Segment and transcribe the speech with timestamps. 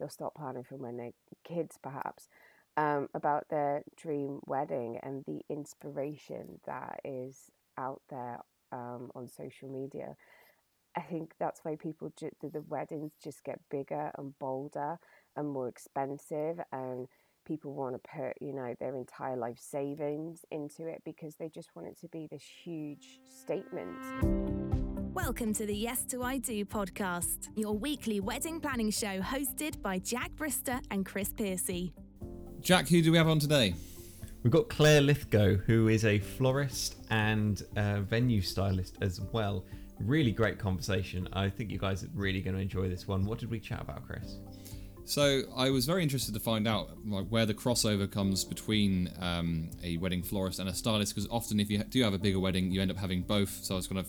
[0.00, 1.12] they'll start planning from when they're
[1.44, 2.28] kids, perhaps,
[2.76, 8.40] um, about their dream wedding and the inspiration that is out there
[8.72, 10.16] um, on social media.
[10.96, 14.98] I think that's why people ju- the, the weddings just get bigger and bolder
[15.36, 17.06] and more expensive, and
[17.46, 21.70] people want to put you know their entire life savings into it because they just
[21.76, 24.69] want it to be this huge statement.
[25.14, 29.98] Welcome to the Yes to I Do podcast, your weekly wedding planning show hosted by
[29.98, 31.92] Jack Brister and Chris Piercy.
[32.60, 33.74] Jack, who do we have on today?
[34.44, 39.64] We've got Claire Lithgow, who is a florist and uh, venue stylist as well.
[39.98, 41.28] Really great conversation.
[41.32, 43.24] I think you guys are really going to enjoy this one.
[43.24, 44.36] What did we chat about, Chris?
[45.04, 49.70] So I was very interested to find out like where the crossover comes between um,
[49.82, 52.70] a wedding florist and a stylist, because often if you do have a bigger wedding,
[52.70, 53.50] you end up having both.
[53.64, 54.06] So I was kind of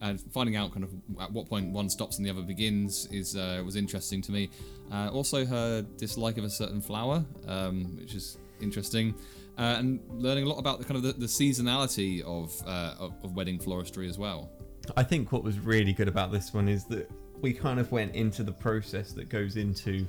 [0.00, 3.36] and finding out kind of at what point one stops and the other begins is
[3.36, 4.50] uh, was interesting to me.
[4.92, 9.14] Uh, also, her dislike of a certain flower, um, which is interesting,
[9.58, 13.12] uh, and learning a lot about the kind of the, the seasonality of, uh, of,
[13.22, 14.50] of wedding floristry as well.
[14.96, 18.14] I think what was really good about this one is that we kind of went
[18.14, 20.06] into the process that goes into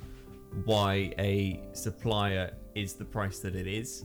[0.64, 4.04] why a supplier is the price that it is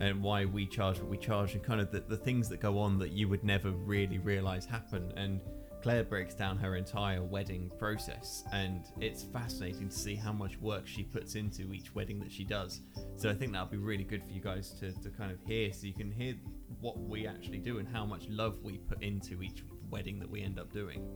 [0.00, 2.78] and why we charge what we charge and kind of the, the things that go
[2.78, 5.12] on that you would never really realize happen.
[5.16, 5.40] And
[5.82, 10.86] claire breaks down her entire wedding process and it's fascinating to see how much work
[10.86, 12.80] she puts into each wedding that she does.
[13.16, 15.72] So i think that'll be really good for you guys to, to kind of hear
[15.74, 16.34] so you can hear
[16.80, 20.42] what we actually do and how much love we put into each wedding that we
[20.42, 21.06] end up doing.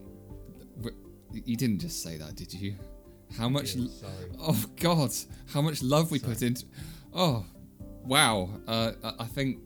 [1.32, 2.76] You didn't just say that did you?
[3.36, 4.30] How much Yeah, sorry.
[4.38, 5.10] oh god.
[5.52, 6.64] How much love we put into
[7.14, 7.44] oh
[8.08, 9.58] wow uh, I- think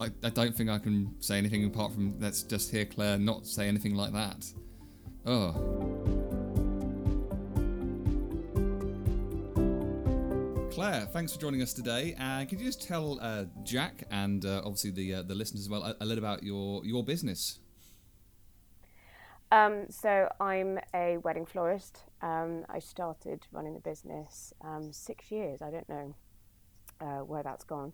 [0.00, 3.46] I, I don't think i can say anything apart from let's just hear claire not
[3.46, 4.44] say anything like that
[5.26, 5.52] oh
[10.70, 14.60] claire thanks for joining us today and could you just tell uh, jack and uh,
[14.64, 17.60] obviously the uh, the listeners as well a, a little about your your business
[19.52, 22.00] Um, so I'm a wedding florist.
[22.22, 25.62] Um, I started running the business um, six years.
[25.62, 26.14] I don't know
[27.04, 27.92] uh, where that's gone.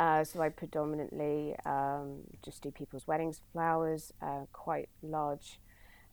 [0.00, 5.58] Uh, so I predominantly um, just do people's weddings, flowers, uh, quite large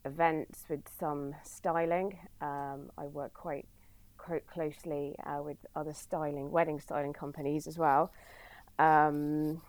[0.06, 2.18] events with some styling.
[2.42, 3.68] Um, I work quite
[4.18, 8.12] quite closely uh, with other styling, wedding styling companies as well.
[8.80, 9.62] Um,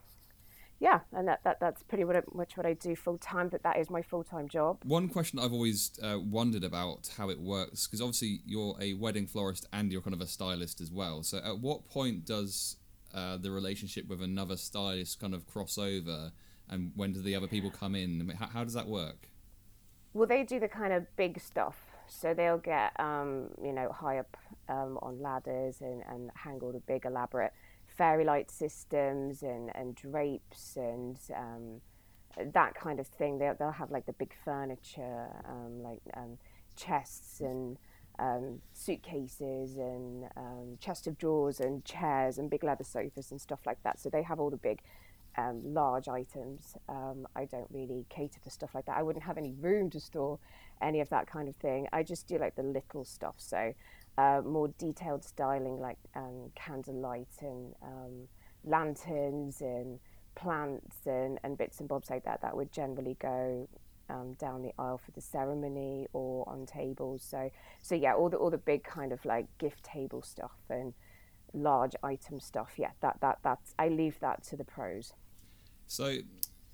[0.78, 3.48] yeah, and that, that that's pretty much what I do full time.
[3.48, 4.78] But that is my full time job.
[4.84, 9.26] One question I've always uh, wondered about how it works, because obviously you're a wedding
[9.26, 11.22] florist and you're kind of a stylist as well.
[11.22, 12.76] So at what point does
[13.14, 16.32] uh, the relationship with another stylist kind of cross over,
[16.68, 18.20] and when do the other people come in?
[18.20, 19.28] I mean, how, how does that work?
[20.12, 21.76] Well, they do the kind of big stuff.
[22.08, 24.36] So they'll get, um, you know, high up
[24.68, 27.52] um, on ladders and, and hang all the big elaborate
[27.96, 31.80] fairy light systems and, and drapes and um,
[32.52, 33.38] that kind of thing.
[33.38, 36.38] They'll, they'll have like the big furniture, um, like um,
[36.76, 37.78] chests and
[38.18, 43.60] um, suitcases and um, chest of drawers and chairs and big leather sofas and stuff
[43.66, 43.98] like that.
[43.98, 44.80] So they have all the big
[45.38, 46.76] um, large items.
[46.88, 48.96] I don't really cater for stuff like that.
[48.96, 50.38] I wouldn't have any room to store
[50.80, 51.88] any of that kind of thing.
[51.92, 53.34] I just do like the little stuff.
[53.36, 53.74] So
[54.18, 58.28] uh, more detailed styling like um, candlelight and um,
[58.64, 59.98] lanterns and
[60.34, 62.40] plants and, and bits and bobs like that.
[62.42, 63.68] That would generally go
[64.08, 67.22] um, down the aisle for the ceremony or on tables.
[67.28, 67.50] So
[67.82, 70.94] so yeah, all the all the big kind of like gift table stuff and
[71.52, 72.74] large item stuff.
[72.76, 75.12] Yeah, that that that's I leave that to the pros.
[75.86, 76.18] So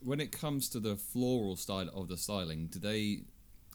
[0.01, 3.23] when it comes to the floral style of the styling, do they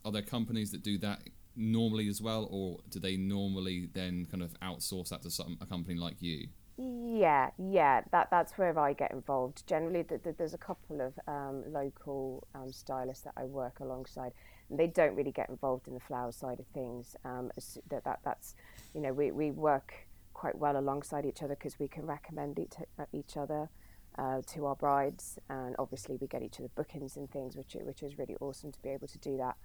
[0.05, 1.22] are there companies that do that
[1.57, 5.66] normally as well, or do they normally then kind of outsource that to some a
[5.66, 6.47] company like you?
[6.78, 9.66] Yeah, yeah, that that's where I get involved.
[9.66, 14.34] Generally, th- th- there's a couple of um, local um, stylists that I work alongside.
[14.69, 17.16] And they don't really get involved in the flower side of things.
[17.25, 17.51] Um,
[17.90, 18.53] that, that that's,
[18.94, 19.94] you know, we, we work
[20.34, 22.73] quite well alongside each other because we can recommend each,
[23.11, 23.70] each other
[24.17, 28.03] uh, to our brides, and obviously we get each other bookings and things, which which
[28.03, 29.55] is really awesome to be able to do that.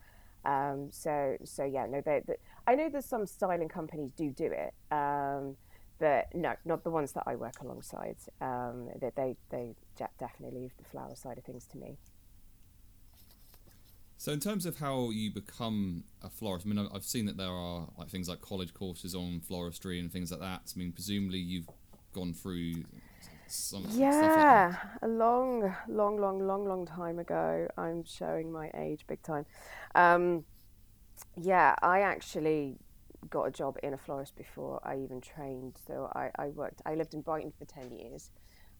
[0.44, 2.36] Um, so so yeah, no, they, they,
[2.66, 4.74] I know that some styling companies do do it.
[4.94, 5.56] Um,
[5.98, 8.16] but no, not the ones that I work alongside.
[8.40, 9.74] Um, they, they, they
[10.18, 11.96] definitely leave the flower side of things to me.
[14.18, 17.36] So in terms of how you become a florist, I mean, I've- I've seen that
[17.36, 20.72] there are like things like college courses on floristry and things like that.
[20.74, 21.68] I mean, presumably you've
[22.12, 22.84] gone through
[23.52, 25.00] like Yeah, that.
[25.02, 27.68] a long, long, long, long, long time ago.
[27.76, 29.46] I'm showing my age big time.
[29.94, 30.44] Um,
[31.36, 32.78] yeah, I actually
[33.30, 35.78] got a job in a florist before I even trained.
[35.86, 38.30] So I, I worked, I lived in Brighton for 10 years.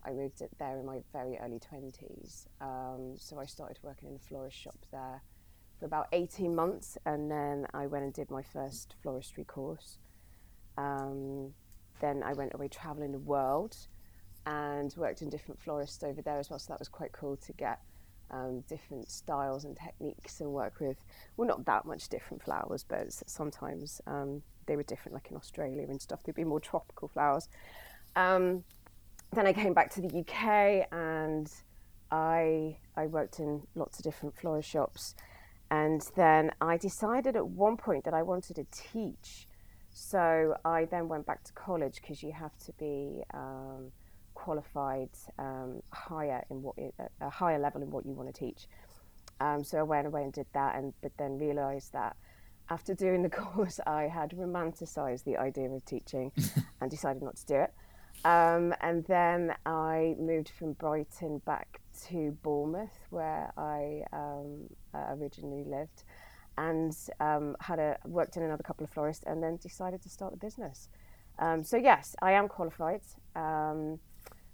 [0.05, 2.47] I moved there in my very early 20s.
[2.61, 5.23] Um, so I started working in a florist shop there
[5.79, 9.99] for about 18 months and then I went and did my first floristry course.
[10.77, 11.55] Um,
[12.01, 13.77] then I went away traveling the world
[14.47, 16.59] and worked in different florists over there as well.
[16.59, 17.81] So that was quite cool to get
[18.31, 21.05] um, different styles and techniques and work with,
[21.37, 25.87] well, not that much different flowers, but sometimes um, they were different, like in Australia
[25.89, 26.23] and stuff.
[26.23, 27.49] They'd be more tropical flowers.
[28.17, 28.65] Um,
[29.33, 31.51] then I came back to the UK and
[32.11, 35.15] I I worked in lots of different florist shops,
[35.71, 39.49] and then I decided at one point that I wanted to teach.
[39.95, 43.93] So I then went back to college because you have to be um,
[44.43, 46.75] qualified um, higher in what
[47.21, 48.67] a higher level in what you want to teach.
[49.41, 52.17] Um, so I went away and did that, and but then realised that
[52.69, 56.33] after doing the course, I had romanticised the idea of teaching,
[56.81, 57.73] and decided not to do it.
[58.25, 65.65] Um, and then I moved from Brighton back to Bournemouth, where I um, uh, originally
[65.65, 66.03] lived,
[66.59, 70.33] and um, had a worked in another couple of florists, and then decided to start
[70.33, 70.89] the business.
[71.39, 73.03] Um, so yes, I am qualified.
[73.37, 74.01] Um,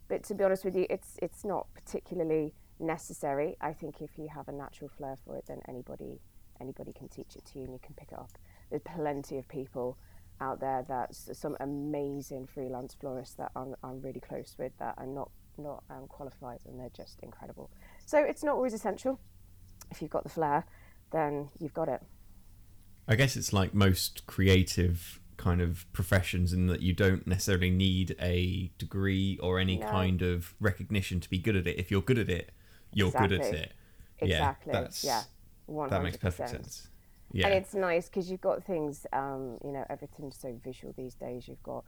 [0.09, 3.57] but to be honest with you, it's it's not particularly necessary.
[3.61, 6.21] I think if you have a natural flair for it, then anybody
[6.61, 8.31] anybody can teach it to you and you can pick it up.
[8.71, 9.97] There's plenty of people
[10.41, 15.07] out there that's some amazing freelance florists that I'm, I'm really close with that are
[15.07, 17.71] not not um, qualified and they're just incredible.
[18.07, 19.19] So it's not always essential.
[19.91, 20.65] If you've got the flair,
[21.11, 22.01] then you've got it.
[23.09, 28.15] I guess it's like most creative kind of professions in that you don't necessarily need
[28.21, 29.87] a degree or any no.
[29.87, 31.79] kind of recognition to be good at it.
[31.79, 32.51] If you're good at it,
[32.93, 33.39] you're exactly.
[33.39, 33.73] good at it.
[34.21, 34.73] Exactly.
[34.73, 35.23] Yeah, that's, yeah.
[35.71, 35.91] 100%.
[35.91, 36.89] that makes perfect sense.
[37.33, 37.47] Yeah.
[37.47, 41.47] And it's nice because you've got things, um, you know, everything's so visual these days.
[41.47, 41.85] You've got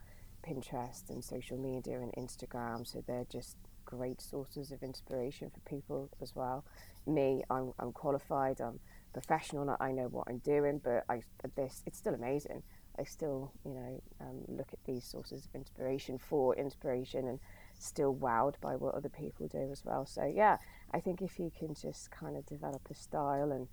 [0.46, 6.08] Pinterest and social media and Instagram, so they're just great sources of inspiration for people
[6.22, 6.64] as well.
[7.06, 8.78] Me, I'm, I'm qualified, I'm
[9.12, 11.22] professional, I know what I'm doing, but I,
[11.56, 12.62] this, it's still amazing.
[13.00, 17.40] I still, you know, um, look at these sources of inspiration for inspiration and
[17.78, 20.04] still wowed by what other people do as well.
[20.04, 20.58] So yeah,
[20.92, 23.68] I think if you can just kind of develop a style and,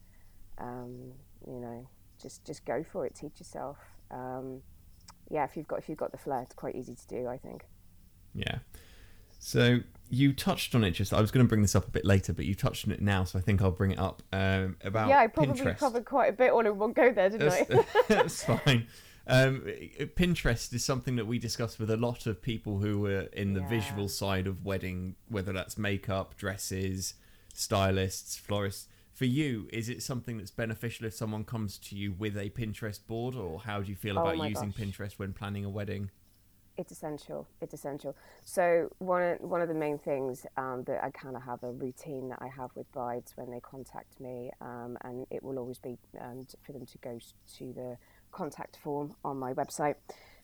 [0.57, 1.11] um,
[1.45, 1.87] you know,
[2.21, 3.77] just just go for it, teach yourself.
[4.11, 4.61] Um,
[5.29, 7.27] yeah, if you've got if you've got the flair, it's quite easy to do.
[7.27, 7.65] I think.
[8.33, 8.59] Yeah.
[9.39, 11.13] So you touched on it just.
[11.13, 13.01] I was going to bring this up a bit later, but you touched on it
[13.01, 15.09] now, so I think I'll bring it up um, about.
[15.09, 15.77] Yeah, I probably Pinterest.
[15.77, 18.03] covered quite a bit all in one go there, didn't that's, I?
[18.07, 18.87] that's fine.
[19.29, 19.61] Um,
[20.15, 23.59] Pinterest is something that we discuss with a lot of people who are in the
[23.59, 23.67] yeah.
[23.67, 27.13] visual side of wedding, whether that's makeup, dresses,
[27.53, 28.87] stylists, florists.
[29.11, 33.05] For you, is it something that's beneficial if someone comes to you with a Pinterest
[33.05, 34.79] board, or how do you feel oh about using gosh.
[34.79, 36.09] Pinterest when planning a wedding?
[36.77, 37.47] It's essential.
[37.59, 38.15] It's essential.
[38.43, 42.29] So one one of the main things um, that I kind of have a routine
[42.29, 45.97] that I have with brides when they contact me, um, and it will always be
[46.21, 47.17] um, for them to go
[47.57, 47.97] to the
[48.31, 49.95] contact form on my website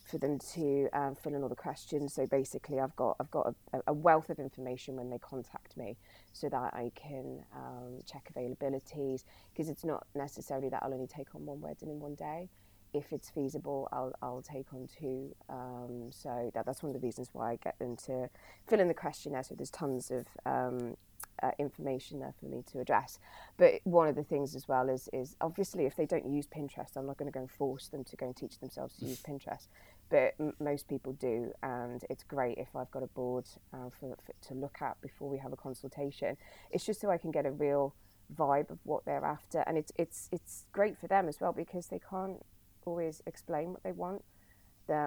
[0.03, 2.13] for them to um, fill in all the questions.
[2.13, 5.97] So basically, I've got I've got a, a, wealth of information when they contact me,
[6.33, 11.33] so that I can um, check availabilities because it's not necessarily that I'll only take
[11.35, 12.49] on one wedding in one day.
[12.93, 15.35] If it's feasible, I'll I'll take on two.
[15.49, 18.29] Um, so that, that's one of the reasons why I get them to
[18.67, 19.43] fill in the questionnaire.
[19.43, 20.95] So there's tons of um,
[21.43, 23.19] uh, information there for me to address.
[23.57, 26.95] But one of the things as well is is obviously if they don't use Pinterest,
[26.95, 29.21] I'm not going to go and force them to go and teach themselves to use
[29.27, 29.67] Pinterest.
[30.09, 34.15] But m- most people do, and it's great if I've got a board uh, for,
[34.25, 36.37] for, to look at before we have a consultation.
[36.71, 37.93] It's just so I can get a real
[38.35, 41.87] vibe of what they're after, and it's it's it's great for them as well because
[41.87, 42.43] they can't
[42.85, 44.23] always explain what they want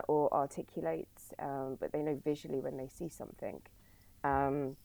[0.08, 3.60] or articulate, um, but they know visually when they see something.
[4.24, 4.76] Um,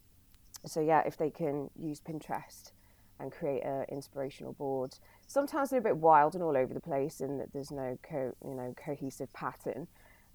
[0.66, 2.72] so yeah, if they can use Pinterest
[3.20, 7.22] and create an inspirational board, sometimes they're a bit wild and all over the place,
[7.22, 9.88] and there's no co- you know cohesive pattern.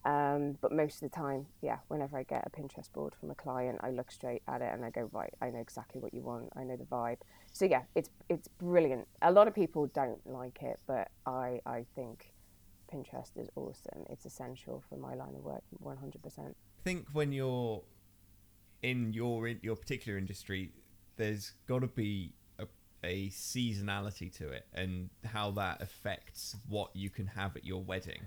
[0.04, 3.34] Um, but most of the time, yeah, whenever I get a Pinterest board from a
[3.34, 6.22] client, I look straight at it and I go, right, I know exactly what you
[6.22, 6.50] want.
[6.54, 7.16] I know the vibe.
[7.52, 9.08] So yeah, it's it's brilliant.
[9.22, 12.32] A lot of people don't like it, but I I think
[12.92, 14.04] Pinterest is awesome.
[14.08, 16.38] It's essential for my line of work, 100%.
[16.38, 16.52] I
[16.84, 17.82] think when you're
[18.86, 20.70] in your in your particular industry,
[21.16, 22.66] there's got to be a,
[23.04, 28.22] a seasonality to it, and how that affects what you can have at your wedding.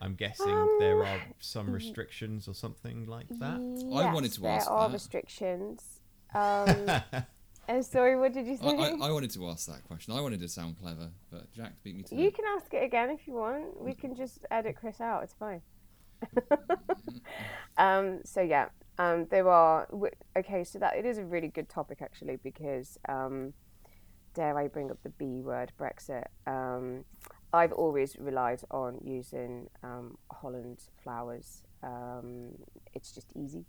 [0.00, 3.58] I'm guessing um, there are some restrictions or something like that.
[3.60, 4.66] Yes, I wanted to ask.
[4.66, 4.94] There are that.
[4.94, 5.82] restrictions.
[6.36, 6.88] Um,
[7.68, 8.66] Uh, sorry, what did you say?
[8.66, 10.12] I, I, I wanted to ask that question.
[10.12, 12.34] I wanted to sound clever, but Jack beat me to you it.
[12.34, 13.80] can ask it again if you want.
[13.80, 15.22] We can just edit Chris out.
[15.22, 15.62] It's fine.
[17.78, 19.88] um, so yeah, um, there are.
[20.36, 23.52] Okay, so that it is a really good topic actually because um,
[24.34, 26.26] dare I bring up the B word, Brexit.
[26.46, 27.04] Um,
[27.52, 31.62] I've always relied on using um, Holland flowers.
[31.82, 32.50] Um,
[32.94, 33.64] it's just easy.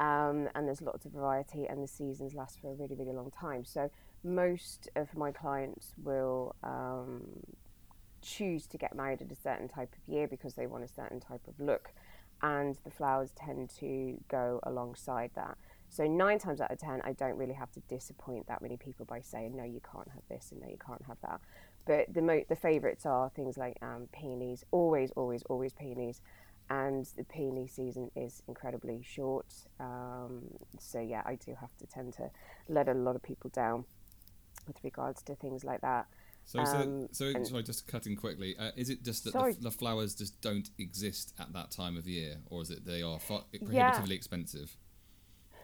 [0.00, 3.30] Um, and there's lots of variety, and the seasons last for a really, really long
[3.30, 3.64] time.
[3.64, 3.90] So,
[4.24, 6.56] most of my clients will
[8.24, 11.20] choose to get married at a certain type of year because they want a certain
[11.20, 11.92] type of look,
[12.44, 15.56] and the flowers tend to go alongside that.
[15.88, 19.06] So nine times out of ten, I don't really have to disappoint that many people
[19.06, 21.40] by saying no, you can't have this and no, you can't have that.
[21.86, 26.20] But the mo- the favourites are things like um, peonies, always, always, always peonies,
[26.68, 29.46] and the peony season is incredibly short.
[29.80, 30.42] Um,
[30.78, 32.30] so yeah, I do have to tend to
[32.68, 33.86] let a lot of people down
[34.66, 36.06] with regards to things like that.
[36.46, 38.56] So, so, Um, so and- sorry, just cutting quickly.
[38.58, 42.06] Uh, is it just that the, the flowers just don't exist at that time of
[42.06, 44.76] year, or is it they are prohibitively expensive?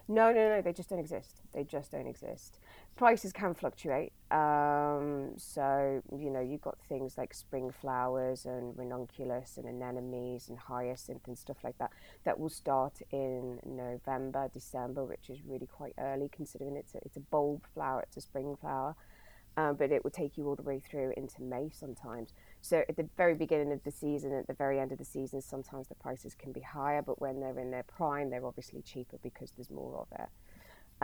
[0.09, 1.41] No, no, no, they just don't exist.
[1.53, 2.59] They just don't exist.
[2.97, 4.13] Prices can fluctuate.
[4.33, 10.59] Um, so, you know, you've got things like spring flowers and ranunculus and anemones and
[10.59, 11.93] hyacinth and stuff like that
[12.25, 17.17] that will start in November, December, which is really quite early considering it's a, it's
[17.17, 18.97] a bulb flower, it's a spring flower.
[19.61, 22.33] Um, but it will take you all the way through into May sometimes.
[22.63, 25.43] So at the very beginning of the season, at the very end of the season,
[25.43, 29.19] sometimes the prices can be higher, but when they're in their prime, they're obviously cheaper
[29.23, 30.29] because there's more of it.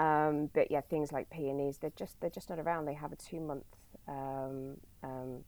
[0.01, 2.87] Um, but yeah, things like peonies, they're just they're just not around.
[2.87, 3.65] They have a two month
[4.09, 5.45] um, um,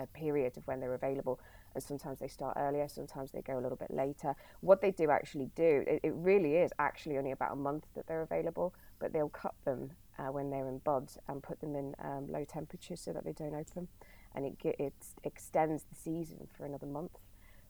[0.00, 1.38] a period of when they're available,
[1.74, 4.34] and sometimes they start earlier, sometimes they go a little bit later.
[4.60, 8.06] What they do actually do, it, it really is actually only about a month that
[8.08, 11.94] they're available, but they'll cut them uh, when they're in buds and put them in
[12.02, 13.88] um, low temperatures so that they don't open,
[14.34, 17.18] and it ge- it extends the season for another month,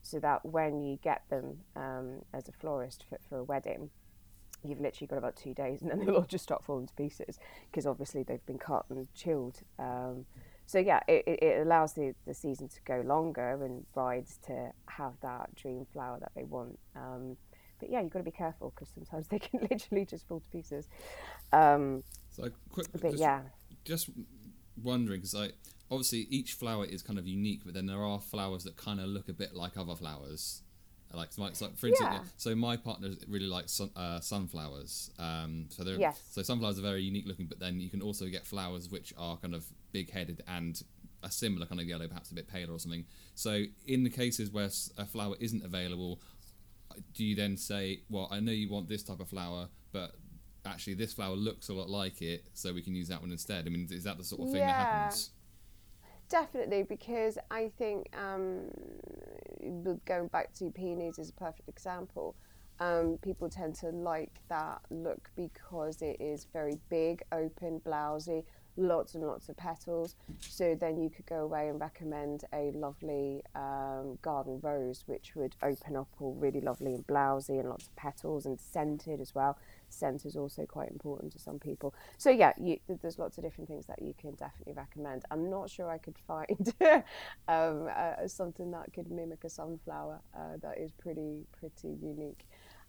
[0.03, 3.91] so that when you get them um, as a florist for, for a wedding,
[4.65, 7.39] you've literally got about two days and then they'll all just start falling to pieces
[7.71, 9.61] because obviously they've been cut and chilled.
[9.79, 10.27] Um,
[10.67, 15.15] so yeah, it- it allows the, the season to go longer and brides to have
[15.23, 16.79] that dream flower that they want.
[16.95, 17.37] Um,
[17.83, 20.49] but yeah, you've got to be careful because sometimes they can literally just fall to
[20.49, 20.87] pieces.
[21.53, 23.41] Um, So, quick, but just, yeah,
[23.85, 24.09] just
[24.81, 25.51] wondering because I
[25.91, 29.07] obviously each flower is kind of unique, but then there are flowers that kind of
[29.07, 30.63] look a bit like other flowers.
[31.13, 32.21] Like, like, like for instance, Yeah.
[32.39, 35.11] so my partner really likes sun, uh, sunflowers.
[35.19, 36.23] Um, so they're Yes.
[36.31, 39.37] so sunflowers are very unique looking, but then you can also get flowers which are
[39.37, 40.83] kind of big headed and
[41.23, 43.05] a similar kind of yellow, perhaps a bit paler or something.
[43.35, 46.21] So in the cases where a flower isn't available,
[47.15, 50.13] do you then say, well, I know you want this type of flower, but
[50.65, 53.67] actually this flower looks a lot like it, so we can use that one instead?
[53.67, 55.31] I mean, is that the sort of thing that happens?
[56.29, 58.71] Definitely, because I think um,
[60.07, 62.35] going back to peonies is a perfect example.
[62.81, 68.45] Um, people tend to like that look because it is very big, open, blousy,
[68.77, 70.17] lots and lots of petals.
[70.41, 75.57] So then you could go away and recommend a lovely um, garden rose, which would
[75.63, 79.59] open up all really lovely and blousy and lots of petals and scented as well.
[79.89, 81.95] Scent is also quite important to some people.
[82.17, 85.25] So yeah, you, there's lots of different things that you can definitely recommend.
[85.31, 86.73] I'm not sure I could find
[87.49, 92.47] um, uh, something that could mimic a sunflower uh, that is pretty pretty unique.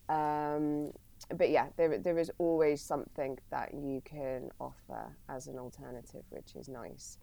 [0.09, 0.91] Um,
[1.35, 6.55] but yeah, there there is always something that you can offer as an alternative, which
[6.55, 7.17] is nice.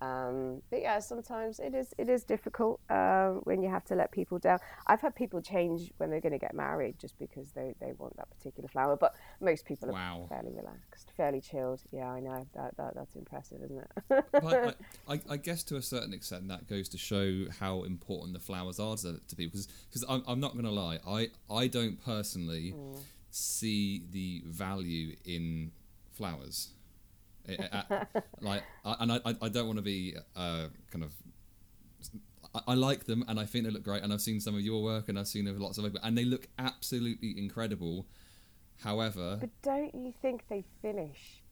[0.00, 4.10] Um, but yeah, sometimes it is it is difficult um, when you have to let
[4.10, 4.58] people down.
[4.88, 8.16] I've had people change when they're going to get married just because they, they want
[8.16, 8.96] that particular flower.
[8.96, 10.26] But most people are Wow.
[10.28, 11.82] fairly relaxed, fairly chilled.
[11.92, 14.24] Yeah, I know that, that that's impressive, isn't it?
[14.32, 14.74] But I,
[15.14, 18.80] I, I guess to a certain extent that goes to show how important the flowers
[18.80, 19.60] are to, to people.
[19.88, 22.74] Because I'm, I'm not going to lie, I, I don't personally
[23.32, 25.72] see the value in
[26.12, 26.70] flowers.
[27.48, 27.84] I- I-
[28.14, 31.12] I- like, I, and I, I- don't want to be uh, kind of.
[32.54, 34.60] I, I like them and I think they look great, and I've seen some of
[34.60, 38.06] your work and I've seen lots of, and they look absolutely incredible.
[38.84, 41.42] However, But don't you think they finish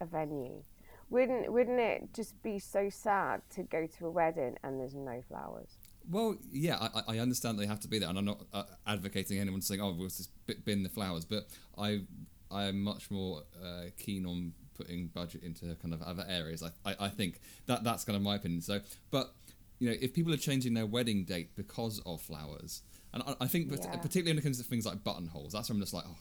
[0.00, 0.62] a venue?
[1.10, 5.22] Wouldn't wouldn't it just be so sad to go to a wedding and there's no
[5.28, 5.78] flowers?
[6.08, 9.38] Well, yeah, I, I- understand they have to be there, and I'm not uh, advocating
[9.38, 11.46] anyone saying, "Oh, we'll just bi- bin the flowers," but
[11.76, 12.02] I,
[12.50, 16.62] I am much more uh, keen on putting budget into kind of other areas.
[16.62, 18.60] I, I, I think that that's kind of my opinion.
[18.62, 19.32] So, but
[19.78, 22.82] you know, if people are changing their wedding date because of flowers,
[23.12, 23.96] and I, I think, Yeah.
[23.96, 26.16] particularly when it comes to things like buttonholes, that's where I'm just like, oh,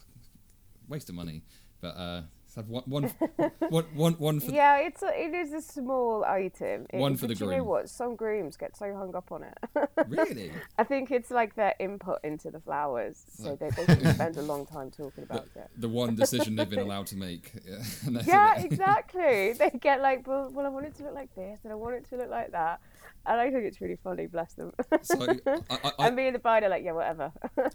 [0.88, 1.44] waste of money.
[1.82, 2.22] But uh,
[2.56, 3.04] have one, one,
[3.70, 6.86] one, one, one for yeah, it's a, it is a small item.
[6.90, 7.68] It- One for the you know groom.
[7.68, 7.90] what?
[7.90, 9.90] Some grooms get so hung up on it.
[10.08, 10.52] really.
[10.78, 14.42] I think it's like their input into the flowers, so they, they can spend a
[14.54, 15.70] long time talking about it.
[15.78, 17.52] The one decision they've been allowed to make.
[17.68, 19.54] Yeah, Yeah, exactly.
[19.54, 21.96] They get like, well, well, I want it to look like this, and I want
[21.96, 22.80] it to look like that,
[23.26, 24.28] and I think it's really funny.
[24.28, 24.72] Bless them.
[25.02, 27.32] So I, I, I, and me and the bride are like, yeah, whatever.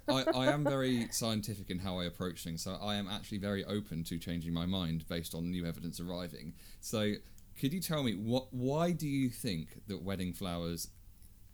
[0.09, 3.65] I, I am very scientific in how I approach things, so I am actually very
[3.65, 6.55] open to changing my mind based on new evidence arriving.
[6.81, 7.15] So,
[7.61, 8.53] could you tell me what?
[8.53, 10.89] Why do you think that wedding flowers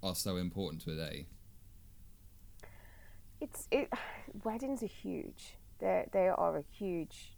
[0.02, 1.26] are so important today?
[3.40, 3.92] it's it.
[4.44, 5.56] Weddings are huge.
[5.78, 7.32] They they are a huge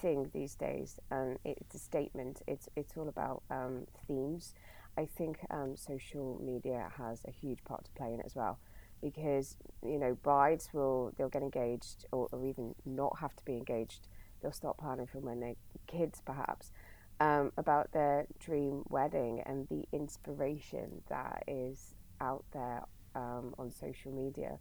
[0.00, 2.42] thing these days, and it's a statement.
[2.46, 4.54] It's it's all about um, themes.
[4.96, 8.58] I think um, social media has a huge part to play in it as well,
[9.02, 13.56] because you know brides will they'll get engaged or, or even not have to be
[13.56, 14.08] engaged.
[14.40, 15.54] They'll start planning from when they're
[15.86, 16.72] kids, perhaps,
[17.20, 22.82] um, about their dream wedding and the inspiration that is out there
[23.14, 24.58] um, on social media.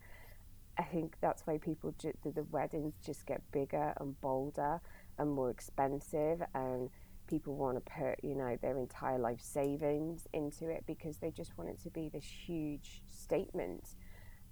[0.77, 4.79] I think that's why people ju- the, the weddings just get bigger and bolder
[5.17, 6.89] and more expensive, and
[7.31, 11.57] people want to put you know their entire life savings into it because they just
[11.57, 13.95] want it to be this huge statement.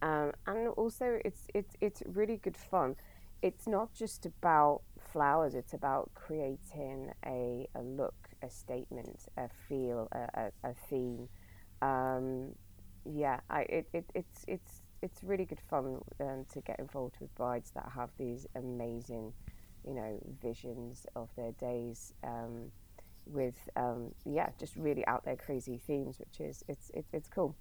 [0.02, 2.96] Um, and also, it's it's it's really good fun.
[3.42, 4.82] It's not just about
[5.12, 11.28] flowers; it's about creating a, a look, a statement, a feel, a, a, a theme.
[11.82, 12.56] Um,
[13.06, 17.34] yeah, I it, it it's it's it's really good fun um, to get involved with
[17.36, 19.34] brides that have these amazing,
[19.86, 22.72] you know, visions of their days um,
[23.26, 27.56] with um, yeah, just really out there crazy themes, which is it's it's it's cool.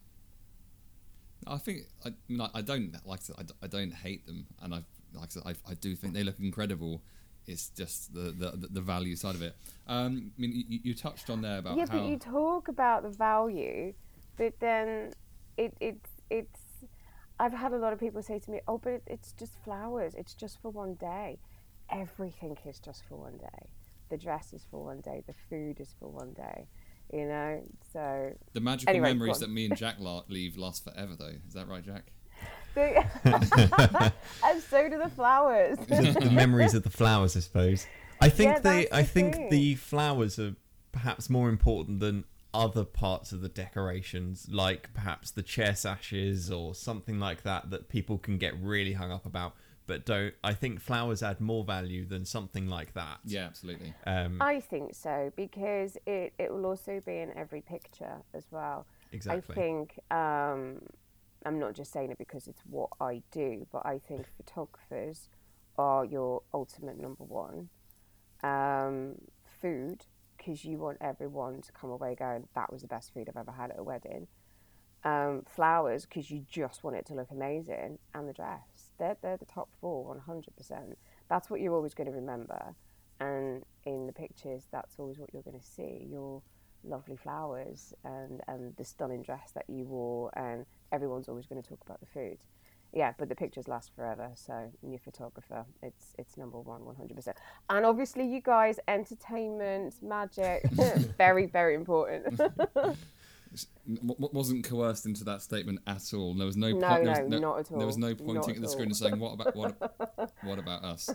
[1.47, 4.47] I think I, I mean, I, I don't like I, said, I don't hate them,
[4.63, 4.83] and I
[5.15, 7.03] like I, said, I, I do think they look incredible.
[7.47, 9.57] It's just the the, the value side of it.
[9.87, 13.03] Um, I mean, you, you touched on there about yeah, how but you talk about
[13.03, 13.95] the value,
[14.37, 15.13] but then
[15.57, 16.61] it it's it's.
[17.41, 20.15] I've had a lot of people say to me, "Oh, but it, it's just flowers.
[20.15, 21.39] It's just for one day.
[21.91, 23.69] Everything is just for one day.
[24.11, 25.23] The dress is for one day.
[25.27, 26.67] The food is for one day.
[27.13, 27.63] You know.
[27.93, 31.15] So the magical Anyway, memories that me and Jack la- leave last forever.
[31.19, 32.05] Though, is that right, Jack?
[32.79, 35.79] and so do the flowers.
[35.79, 37.87] the, the memories of the flowers, I suppose.
[38.21, 38.81] I think Yeah, they.
[38.85, 39.49] that's I think thing.
[39.51, 40.55] the flowers are
[40.93, 46.75] perhaps more important than other parts of the decorations, like perhaps the chair sashes or
[46.75, 49.55] something like that, that people can get really hung up about.
[49.89, 50.35] But don't.
[50.45, 53.19] I think flowers add more value than something like that.
[53.25, 53.95] Yeah, absolutely.
[54.07, 58.87] Um, I think so because it, it will also be in every picture as well.
[59.13, 59.55] exactly.
[59.55, 60.83] I think um,
[61.47, 65.31] I'm not just saying it because it's what I do, but I think photographers
[65.79, 67.71] are your ultimate number one.
[68.43, 69.15] Um,
[69.61, 70.05] food,
[70.37, 73.53] because you want everyone to come away going, that was the best food I've ever
[73.53, 74.27] had at a wedding.
[75.03, 78.78] Um, flowers, because you just want it to look amazing, and the dress.
[78.99, 80.95] They're, they're the top four, 100%.
[81.29, 82.75] That's what you're always going to remember.
[83.21, 86.07] And in the pictures, that's always what you're going to see.
[86.11, 86.43] Your
[86.85, 91.69] lovely flowers and, and the stunning dress that you wore, and everyone's always going to
[91.69, 92.39] talk about the food.
[92.93, 94.31] Yeah, but the pictures last forever.
[94.35, 97.37] So new photographer, it's it's number one, one hundred percent.
[97.69, 100.63] And obviously, you guys, entertainment, magic,
[101.19, 102.41] very very important.
[103.87, 106.35] Wasn't coerced into that statement at all.
[106.35, 108.89] There was no, No, there was no, at There was no pointing at the screen
[108.89, 110.33] and saying, "What about what?
[110.43, 111.09] what about us?"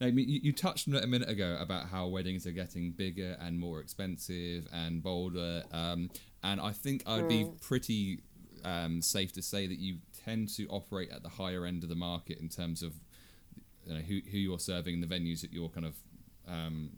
[0.00, 2.52] Now, I mean, you, you touched on it a minute ago about how weddings are
[2.52, 6.10] getting bigger and more expensive and bolder, um,
[6.42, 7.60] and I think I'd be Mm.
[7.60, 8.20] pretty
[8.64, 11.94] um, safe to say that you tend to operate at the higher end of the
[11.94, 12.94] market in terms of
[13.86, 15.94] you know, who who you're serving and the venues that you're kind of
[16.48, 16.90] um,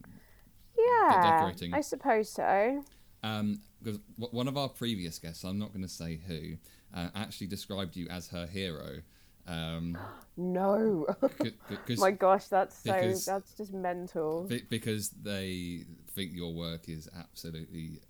[0.79, 1.75] yeah, decorating.
[1.75, 2.85] I suppose so.
[3.23, 6.55] Um, because w- one of our previous guests, I'm not going to say who,
[6.95, 8.99] uh, actually described you as her hero.
[9.47, 9.97] Um,
[10.37, 11.07] No,
[11.43, 14.45] c- c- 'cause- my gosh, that's so because- that's just mental.
[14.49, 18.01] be- because they think your work is absolutely,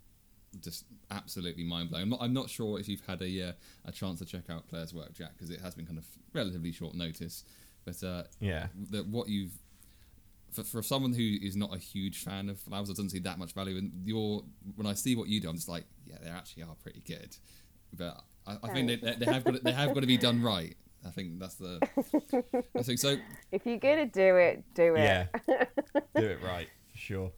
[0.63, 2.03] just absolutely mind blowing.
[2.05, 3.53] I'm not, I'm not sure if you've had a uh,
[3.87, 6.71] a chance to check out Claire's work, Jack, because it has been kind of relatively
[6.73, 7.45] short notice.
[7.87, 8.67] But uh, yeah.
[8.91, 9.53] that what you've
[10.53, 13.39] for, for someone who is not a huge fan of flowers or doesn't see that
[13.39, 14.43] much value in your
[14.77, 17.37] when I see what you do I'm just like yeah they actually are pretty good
[17.97, 20.17] but I, I think they, they, they have got to, they have got to be
[20.19, 21.81] done right I think that's the
[22.77, 23.17] I think so
[23.53, 25.01] If you're gonna do it, do it.
[25.03, 25.27] Yeah.
[26.17, 27.33] Do it right for sure.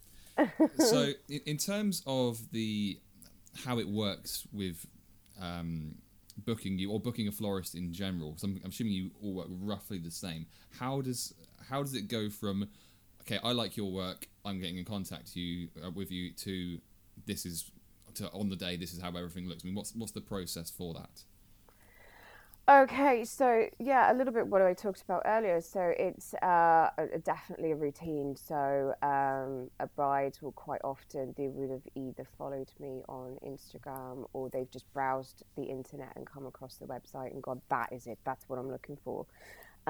[0.78, 2.98] so in, in terms of the
[3.64, 4.86] how it works with
[5.40, 5.96] um,
[6.46, 9.48] booking you or booking a florist in general 'cause I'm, I'm assuming you all work
[9.50, 10.46] roughly the same
[10.78, 11.34] how does
[11.68, 12.68] how does it go from
[13.22, 14.28] okay, I like your work.
[14.44, 16.78] I'm getting in contact you uh, with you to
[17.26, 17.70] this is
[18.14, 18.76] to on the day.
[18.76, 19.64] This is how everything looks.
[19.64, 21.22] I mean, what's what's the process for that?
[22.68, 25.60] Okay, so yeah, a little bit what I talked about earlier.
[25.60, 28.36] So it's uh, a, definitely a routine.
[28.36, 34.28] So um, a bride will quite often they would have either followed me on Instagram
[34.34, 38.06] or they've just browsed the internet and come across the website and gone, that is
[38.06, 38.18] it.
[38.24, 39.26] That's what I'm looking for.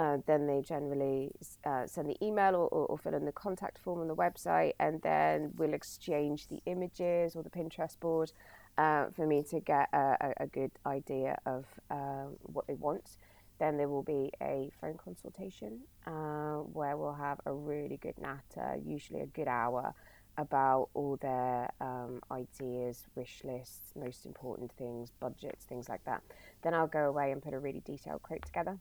[0.01, 1.31] Uh, then they generally
[1.67, 4.73] uh, send the email or, or, or, fill in the contact form on the website,
[4.81, 8.33] and then we'll exchange the images or the Pinterest board
[8.79, 13.19] uh, for me to get a, a good idea of uh, what they want.
[13.59, 18.79] Then there will be a phone consultation uh, where we'll have a really good natter,
[18.83, 19.93] usually a good hour,
[20.39, 26.23] about all their um, ideas, wish lists, most important things, budgets, things like that.
[26.63, 28.79] Then I'll go away and put a really detailed quote together.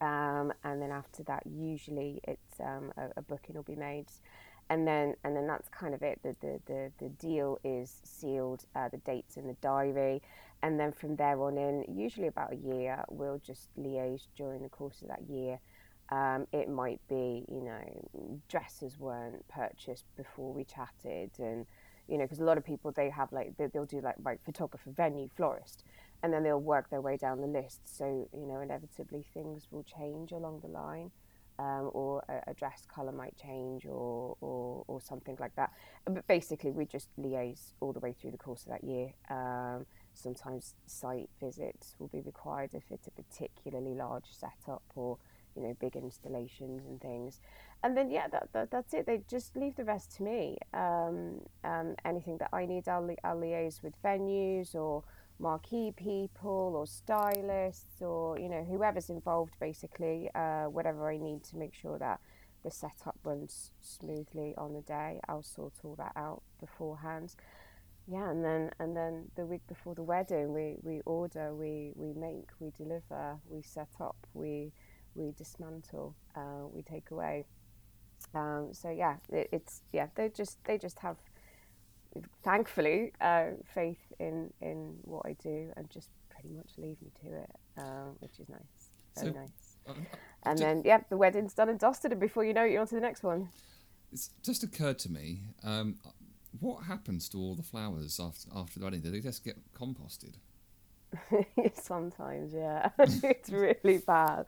[0.00, 4.06] Um, and then after that, usually it's um, a, a, booking will be made,
[4.68, 6.20] and then and then that's kind of it.
[6.22, 8.64] The the the, the deal is sealed.
[8.74, 10.20] Uh, the dates in the diary,
[10.62, 14.68] and then from there on in, usually about a year, we'll just liaise during the
[14.68, 15.58] course of that year.
[16.10, 21.66] Um, it might be, you know, dresses weren't purchased before we chatted, and
[22.08, 24.38] you know, because a lot of people they have like they, will do like right
[24.44, 25.84] photographer, venue, florist,
[26.22, 27.80] and then they'll work their way down the list.
[27.84, 31.10] So you know, inevitably things will change along the line,
[31.58, 35.72] um, or a, a, dress color might change, or, or or something like that.
[36.04, 39.12] But basically, we just liaise all the way through the course of that year.
[39.30, 45.18] Um, sometimes site visits will be required if it's a particularly large setup or
[45.56, 47.40] you know big installations and things.
[47.82, 49.06] And then yeah that, that that's it.
[49.06, 50.58] They just leave the rest to me.
[50.72, 55.04] Um, um, anything that i need I'll, li- I'll liaise with venues or
[55.38, 61.56] marquee people or stylists or you know whoever's involved basically uh, whatever i need to
[61.56, 62.20] make sure that
[62.64, 65.20] the setup runs smoothly on the day.
[65.28, 67.34] I'll sort all that out beforehand.
[68.06, 72.12] Yeah and then and then the week before the wedding we we order we we
[72.12, 74.72] make we deliver we set up we
[75.14, 77.44] we dismantle uh, we take away
[78.34, 81.16] um, so yeah it, it's yeah they just they just have
[82.42, 87.36] thankfully uh, faith in in what I do and just pretty much leave me to
[87.36, 89.92] it uh, which is nice very so, nice uh,
[90.44, 92.86] and then yeah the wedding's done and dusted and before you know it you're on
[92.88, 93.48] to the next one
[94.12, 95.96] it's just occurred to me um,
[96.60, 99.00] what happens to all the flowers after after the wedding?
[99.00, 100.34] Do they just get composted?
[101.74, 104.46] Sometimes, yeah, it's really bad.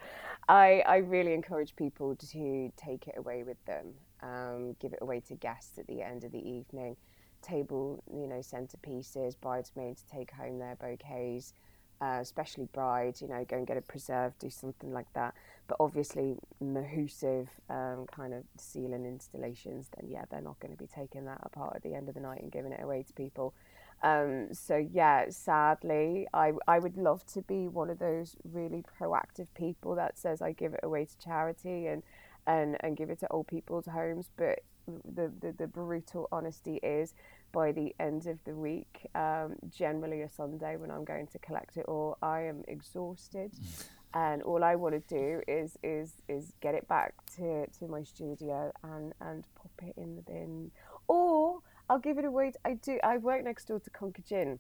[0.49, 3.95] I I really encourage people to take it away with them.
[4.23, 6.97] Um, give it away to guests at the end of the evening.
[7.43, 11.53] Table, you know, centerpieces, bridesmaids to take home their bouquets
[12.01, 15.35] uh, especially brides, you know, go and get it preserved, do something like that.
[15.67, 20.87] But obviously, mahoosive um, kind of ceiling installations, then yeah, they're not going to be
[20.87, 23.55] taking that apart at the end of the night and giving it away to people.
[24.03, 29.49] Um, so yeah, sadly, I I would love to be one of those really proactive
[29.55, 32.03] people that says I give it away to charity and
[32.47, 37.15] and and give it to old people's homes, but the, the, the brutal honesty is
[37.53, 41.77] by the end of the week, um, generally a Sunday when I'm going to collect
[41.77, 43.53] it all, I am exhausted.
[44.15, 48.03] and all I want to do is is is get it back to, to my
[48.03, 50.71] studio and, and pop it in the bin.
[51.09, 52.53] Or I'll give it away.
[52.65, 52.99] I do.
[53.03, 54.59] I work next door to Conker Gin.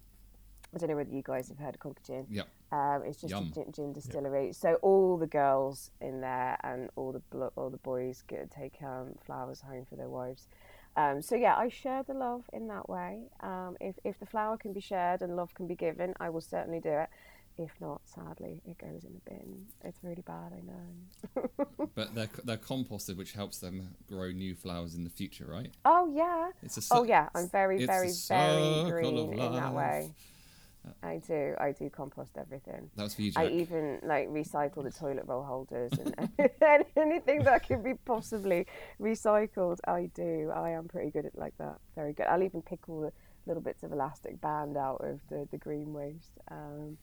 [0.74, 2.26] I don't know whether you guys have heard of Conker Gin.
[2.30, 2.42] Yeah.
[2.72, 3.48] Um, it's just Yum.
[3.50, 4.46] a gin, gin distillery.
[4.46, 4.54] Yep.
[4.54, 9.14] So all the girls in there and all the all the boys get take um,
[9.24, 10.48] flowers home for their wives.
[10.96, 13.20] Um, so yeah, I share the love in that way.
[13.40, 16.40] Um, if if the flower can be shared and love can be given, I will
[16.40, 17.08] certainly do it.
[17.58, 19.66] If not, sadly, it goes in the bin.
[19.82, 21.86] It's really bad, I know.
[21.94, 25.70] but they're they're composted, which helps them grow new flowers in the future, right?
[25.84, 26.50] Oh yeah.
[26.62, 27.28] It's a su- oh yeah.
[27.34, 30.10] I'm very very very green in that way.
[31.02, 31.54] I do.
[31.58, 32.90] I do compost everything.
[32.96, 33.44] That was for you, Jack.
[33.44, 36.14] I even like recycle the toilet roll holders and
[36.96, 38.66] anything that can be possibly
[39.00, 39.78] recycled.
[39.86, 40.52] I do.
[40.54, 41.78] I am pretty good at like that.
[41.94, 42.26] Very good.
[42.26, 43.12] I'll even pick all the
[43.46, 46.38] little bits of elastic band out of the, the green waste.
[46.50, 46.98] Um,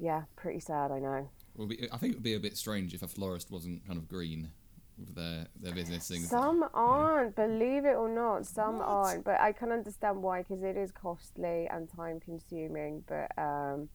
[0.00, 0.90] yeah, pretty sad.
[0.90, 1.28] I know.
[1.54, 4.08] Well, I think it would be a bit strange if a florist wasn't kind of
[4.08, 4.50] green
[4.98, 6.28] with their their business things.
[6.28, 7.46] Some aren't, yeah.
[7.46, 8.46] believe it or not.
[8.46, 8.88] Some what?
[8.88, 13.04] aren't, but I can understand why because it is costly and time consuming.
[13.06, 13.88] But um,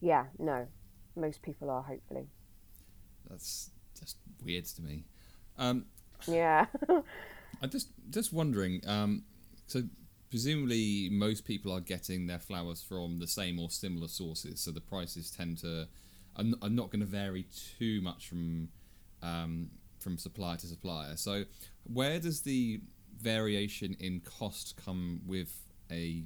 [0.00, 0.66] yeah, no,
[1.16, 2.28] most people are hopefully.
[3.28, 5.04] That's just weird to me.
[5.58, 5.86] Um,
[6.28, 6.66] yeah.
[7.62, 8.80] I'm just just wondering.
[8.86, 9.24] Um,
[9.66, 9.82] so
[10.30, 14.80] presumably most people are getting their flowers from the same or similar sources, so the
[14.80, 15.88] prices tend to.
[16.38, 17.46] I'm not going to vary
[17.78, 18.68] too much from
[19.22, 21.16] um, from supplier to supplier.
[21.16, 21.44] So,
[21.84, 22.80] where does the
[23.18, 26.24] variation in cost come with a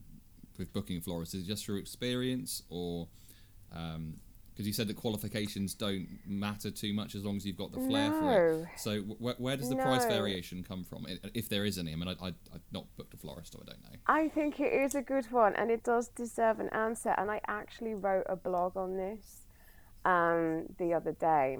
[0.58, 1.34] with booking a florist?
[1.34, 3.08] Is it just through experience, or
[4.60, 7.80] because you said that qualifications don't matter too much as long as you've got the
[7.80, 8.20] flair no.
[8.20, 8.68] for it.
[8.76, 11.94] So, wh- where does the price variation come from, if there is any?
[11.94, 13.98] I mean, I, I, I've not booked a florist, so I don't know.
[14.06, 17.14] I think it is a good one and it does deserve an answer.
[17.16, 19.46] And I actually wrote a blog on this
[20.04, 21.56] um, the other day.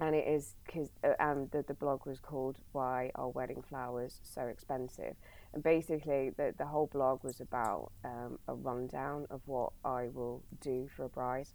[0.00, 4.18] And it is because uh, um, the, the blog was called Why Are Wedding Flowers
[4.24, 5.14] So Expensive?
[5.54, 10.42] And basically, the, the whole blog was about um, a rundown of what I will
[10.60, 11.46] do for a bride.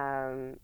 [0.00, 0.56] Um,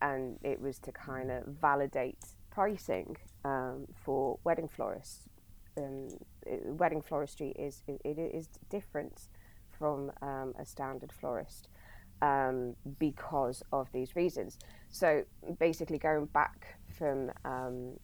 [0.00, 2.18] and it was to kind of validate
[2.50, 5.28] pricing um, for wedding florists
[5.76, 6.08] um,
[6.46, 9.28] it- wedding floristry is it, it is different
[9.78, 11.68] from um, a standard florist
[12.20, 14.58] um, because of these reasons.
[14.90, 15.24] So
[15.58, 17.98] basically, going back from um,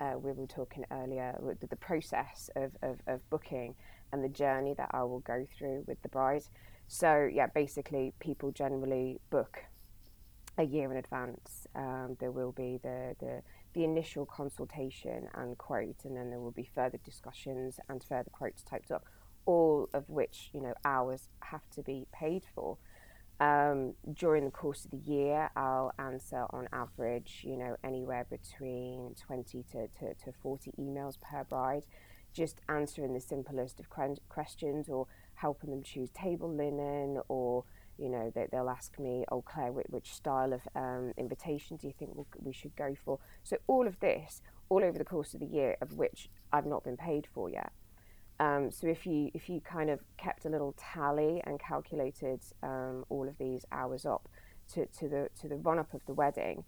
[0.00, 3.74] uh, we were talking earlier with the, the process of, of, of booking
[4.12, 6.42] and the journey that I will go through with the bride.
[6.88, 9.60] So yeah, basically, people generally book
[10.58, 11.66] a year in advance.
[11.74, 13.42] Um, there will be the, the
[13.74, 18.62] the initial consultation and quote, and then there will be further discussions and further quotes
[18.62, 19.04] typed up,
[19.46, 22.76] all of which you know hours have to be paid for.
[23.40, 29.14] Um, during the course of the year, I'll answer on average, you know, anywhere between
[29.14, 31.84] 20 to, to, to 40 emails per bride,
[32.32, 33.86] just answering the simplest of
[34.28, 37.64] questions or helping them choose table linen or
[37.98, 41.86] you know they, they'll ask me oh claire which, which style of um, invitation do
[41.86, 43.18] you think we'll, we should go for?
[43.42, 46.84] So all of this all over the course of the year of which i've not
[46.84, 47.72] been paid for yet.
[48.40, 53.04] Um, so if you if you kind of kept a little tally and calculated um,
[53.08, 54.28] all of these hours up
[54.74, 56.64] to, to the to the run up of the wedding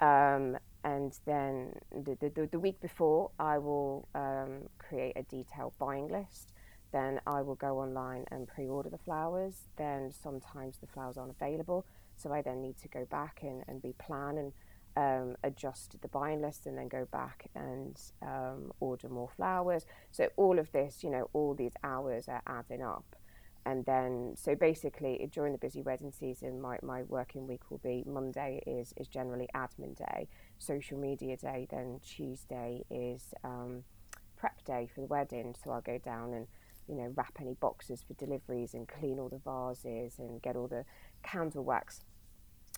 [0.00, 6.08] um, and then the, the, the week before I will um, create a detailed buying
[6.08, 6.52] list
[6.92, 9.68] then I will go online and pre-order the flowers.
[9.76, 11.84] Then sometimes the flowers aren't available,
[12.16, 14.52] so I then need to go back and, and replan and
[14.96, 19.86] um, adjust the buying list, and then go back and um, order more flowers.
[20.10, 23.16] So all of this, you know, all these hours are adding up.
[23.66, 28.02] And then, so basically, during the busy wedding season, my, my working week will be
[28.06, 30.26] Monday is, is generally admin day,
[30.58, 33.84] social media day, then Tuesday is um,
[34.38, 35.54] prep day for the wedding.
[35.62, 36.46] So I'll go down and
[36.88, 40.68] you know, wrap any boxes for deliveries and clean all the vases and get all
[40.68, 40.84] the
[41.22, 42.00] candle wax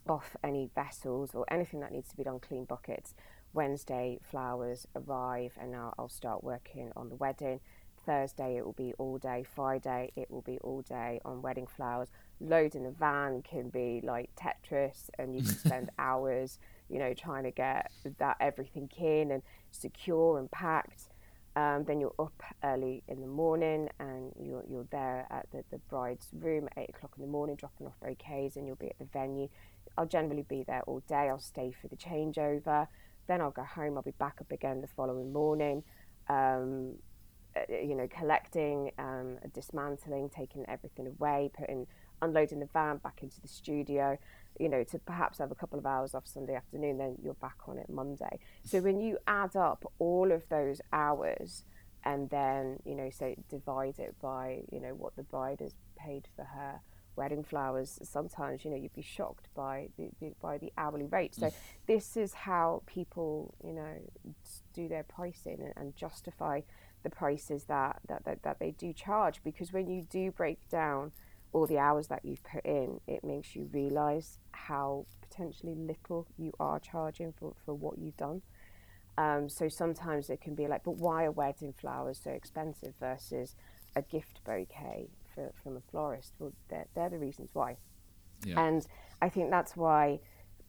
[0.08, 3.14] off any vessels or anything that needs to be done, clean buckets.
[3.52, 7.60] Wednesday, flowers arrive and I'll, I'll start working on the wedding.
[8.06, 9.44] Thursday, it will be all day.
[9.54, 12.08] Friday, it will be all day on wedding flowers.
[12.40, 17.12] Load in the van can be like Tetris, and you can spend hours, you know,
[17.12, 21.08] trying to get that everything in and secure and packed.
[21.56, 25.78] Um, then you're up early in the morning and you're, you're there at the, the
[25.78, 28.98] bride's room at 8 o'clock in the morning dropping off bouquets and you'll be at
[28.98, 29.48] the venue.
[29.98, 31.28] I'll generally be there all day.
[31.28, 32.86] I'll stay for the changeover.
[33.26, 33.96] Then I'll go home.
[33.96, 35.82] I'll be back up again the following morning.
[36.28, 36.94] Um,
[37.56, 41.86] uh, you know, collecting, um, dismantling, taking everything away, putting,
[42.22, 44.18] unloading the van back into the studio,
[44.58, 47.56] you know, to perhaps have a couple of hours off Sunday afternoon, then you're back
[47.66, 48.38] on it Monday.
[48.64, 51.64] So when you add up all of those hours
[52.04, 56.28] and then, you know, say divide it by, you know, what the bride has paid
[56.36, 56.80] for her
[57.16, 61.34] wedding flowers, sometimes, you know, you'd be shocked by the, the by the hourly rate.
[61.34, 61.54] So mm.
[61.86, 63.94] this is how people, you know,
[64.72, 66.60] do their pricing and, and justify
[67.02, 71.12] the prices that, that, that, that they do charge because when you do break down
[71.52, 76.52] all the hours that you've put in, it makes you realize how potentially little you
[76.60, 78.42] are charging for, for what you've done.
[79.18, 83.56] Um, so sometimes it can be like, but why are wedding flowers so expensive versus
[83.96, 86.34] a gift bouquet for, from a florist?
[86.38, 87.76] Well, they're, they're the reasons why.
[88.44, 88.60] Yeah.
[88.60, 88.86] And
[89.20, 90.20] I think that's why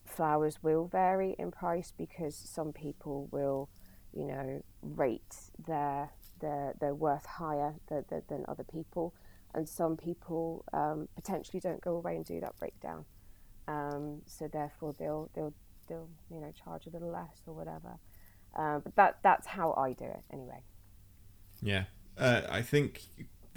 [0.05, 3.69] flowers will vary in price because some people will,
[4.13, 5.35] you know, rate
[5.67, 6.09] their
[6.41, 9.13] their their worth higher than, other people,
[9.53, 13.05] and some people um, potentially don't go away and do that breakdown.
[13.67, 15.53] Um, so therefore, they'll they'll
[15.87, 17.97] they'll you know charge a little less or whatever.
[18.55, 20.63] Um, but that that's how I do it anyway.
[21.61, 21.85] Yeah,
[22.17, 23.01] uh, I think,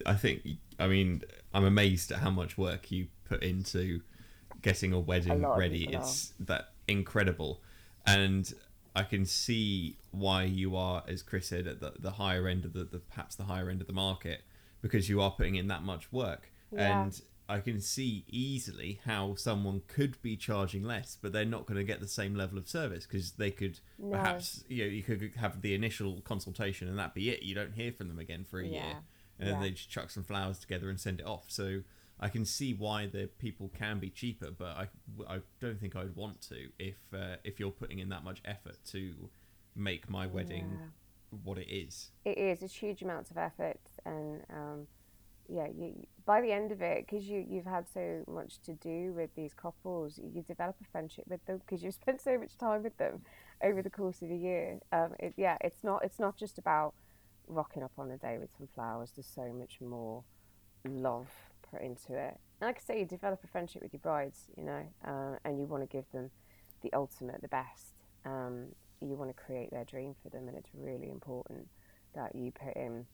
[0.05, 0.43] I think,
[0.79, 1.23] I mean,
[1.55, 4.03] I'm amazed at how much work you put into
[4.61, 5.89] getting a wedding A ready.
[5.91, 7.63] It's that incredible,
[8.07, 8.53] and
[8.95, 12.73] I can see why you are, as Chris said, at the, the higher end of
[12.75, 14.43] the, the perhaps the higher end of the market
[14.85, 16.51] because you are putting in that much work.
[16.71, 17.05] Yeah.
[17.05, 21.79] And I can see easily how someone could be charging less, but they're not going
[21.79, 24.11] to get the same level of service because they could No.
[24.11, 27.43] perhaps you know you could have the initial consultation and that be it.
[27.43, 28.99] You don't hear from them again for a year, Yeah.
[29.39, 31.47] and then they just chuck some flowers together and send it off.
[31.49, 31.81] So
[32.21, 34.89] I can see why the people can be cheaper, but I,
[35.29, 38.77] I don't think I'd want to if uh, if you're putting in that much effort
[38.93, 39.31] to
[39.77, 40.79] make my wedding
[41.43, 42.11] what it is.
[42.25, 42.63] It is.
[42.63, 44.87] It's huge amounts of effort, and um,
[45.49, 49.13] yeah, you by the end of it, because you you've had so much to do
[49.13, 52.83] with these couples, you develop a friendship with them because you've spent so much time
[52.83, 53.23] with them
[53.63, 54.81] over the course of a year.
[54.93, 56.95] Um, it, yeah, it's not it's not just about
[57.47, 59.13] rocking up on a day with some flowers.
[59.15, 60.25] There's so much more
[60.89, 61.29] love
[61.71, 62.39] put into it.
[62.61, 65.59] And like I say, you develop a friendship with your brides, you know, uh, and
[65.59, 66.31] you want to give them
[66.83, 67.95] the ultimate, the best.
[68.25, 68.69] Um,
[69.05, 71.69] you want to create their dream for them, and it's really important
[72.15, 73.07] that you put in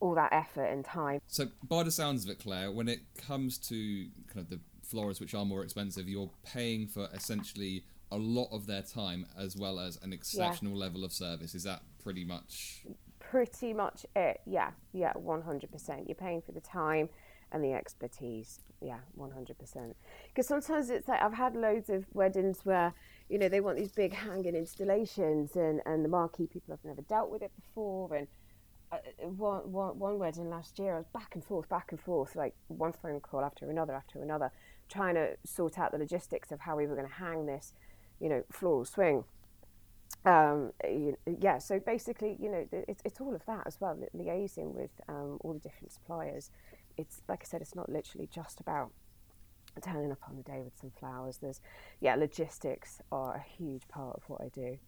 [0.00, 1.20] all that effort and time.
[1.26, 5.20] So, by the sounds of it, Claire, when it comes to kind of the florists
[5.20, 9.80] which are more expensive, you're paying for essentially a lot of their time as well
[9.80, 11.54] as an exceptional level of service.
[11.54, 12.84] Is that pretty much?
[13.18, 14.40] Pretty much it.
[14.44, 16.06] Yeah, yeah, 100%.
[16.06, 17.08] You're paying for the time
[17.52, 18.60] and the expertise.
[18.82, 19.94] Yeah, 100%.
[20.28, 22.92] Because sometimes it's like I've had loads of weddings where,
[23.32, 27.00] you know, they want these big hanging installations and, and the marquee people have never
[27.00, 28.14] dealt with it before.
[28.14, 28.26] And
[28.92, 32.36] uh, one, one, one wedding last year, I was back and forth, back and forth,
[32.36, 34.52] like one phone call after another, after another,
[34.90, 37.72] trying to sort out the logistics of how we were going to hang this,
[38.20, 39.24] you know, floral swing.
[40.26, 40.72] Um,
[41.40, 45.38] yeah, so basically, you know, it's, it's all of that as well, liaising with um,
[45.40, 46.50] all the different suppliers.
[46.98, 48.90] It's like I said, it's not literally just about
[49.80, 51.38] turning up on the day with some flowers.
[51.38, 51.60] There's,
[52.00, 54.78] yeah, logistics are a huge part of what I do,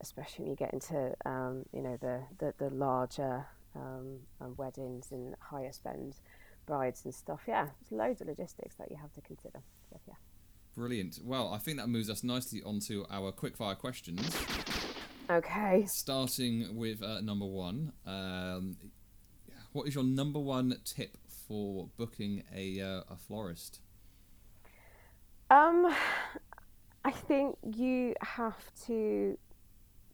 [0.00, 5.08] especially when you get into, um, you know, the the, the larger um, um, weddings
[5.12, 6.14] and higher spend
[6.66, 7.40] brides and stuff.
[7.46, 9.60] Yeah, there's loads of logistics that you have to consider.
[9.90, 10.14] So, yeah.
[10.74, 11.18] Brilliant.
[11.22, 14.20] Well, I think that moves us nicely onto our quickfire questions.
[15.30, 15.84] Okay.
[15.86, 17.92] Starting with uh, number one.
[18.06, 18.76] Um,
[19.72, 21.16] what is your number one tip
[21.48, 23.80] for booking a, uh, a florist?
[25.52, 25.94] Um,
[27.04, 29.36] I think you have to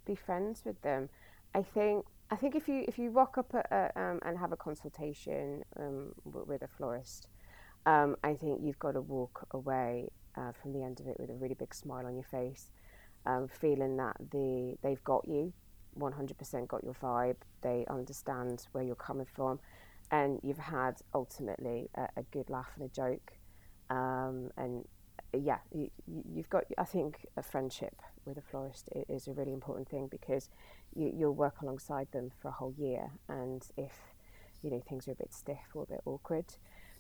[0.07, 1.11] be friends with them.
[1.55, 4.57] I think I think if you if you rock up a, um, and have a
[4.57, 7.29] consultation um, with a florist,
[7.85, 11.31] um, I think you've got to walk away uh, from the end of it with
[11.31, 12.71] a really big smile on your face,
[13.27, 15.53] um, feeling that the they've got you,
[15.99, 17.37] 100% got your vibe.
[17.61, 19.61] They understand where you're coming from,
[20.11, 23.33] and you've had ultimately a, a good laugh and a joke,
[23.91, 24.87] um, and
[25.33, 26.65] yeah, you, you've got.
[26.79, 30.49] I think a friendship with a florist is a really important thing because
[30.95, 33.93] you, you'll work alongside them for a whole year, and if
[34.63, 36.47] you know things are a bit stiff or a bit awkward,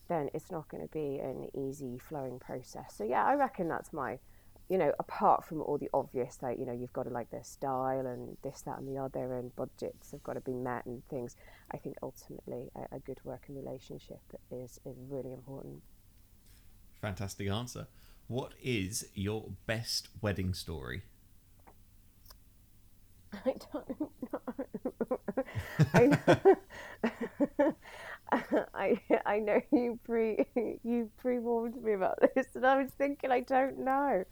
[0.09, 2.95] then it's not going to be an easy flowing process.
[2.97, 4.19] So yeah, I reckon that's my,
[4.69, 7.45] you know, apart from all the obvious, like you know, you've got to like their
[7.45, 11.03] style and this, that, and the other, and budgets have got to be met and
[11.09, 11.35] things.
[11.71, 15.83] I think ultimately a, a good working relationship is is really important.
[17.01, 17.87] Fantastic answer.
[18.29, 21.03] What is your best wedding story?
[23.33, 25.45] I don't know.
[25.95, 27.75] I know.
[28.75, 30.45] I I know you pre
[30.85, 34.25] you pre warned me about this, and I was thinking I don't know.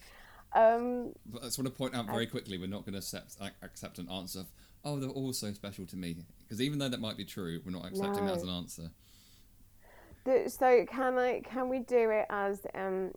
[0.55, 3.37] Um, But I just want to point out very quickly, we're not going to accept,
[3.63, 4.47] accept an answer of,
[4.85, 6.17] oh, they're all so special to me.
[6.45, 8.91] Because even though that might be true, we're not accepting that as an answer.
[10.49, 13.13] so can I can we do it as um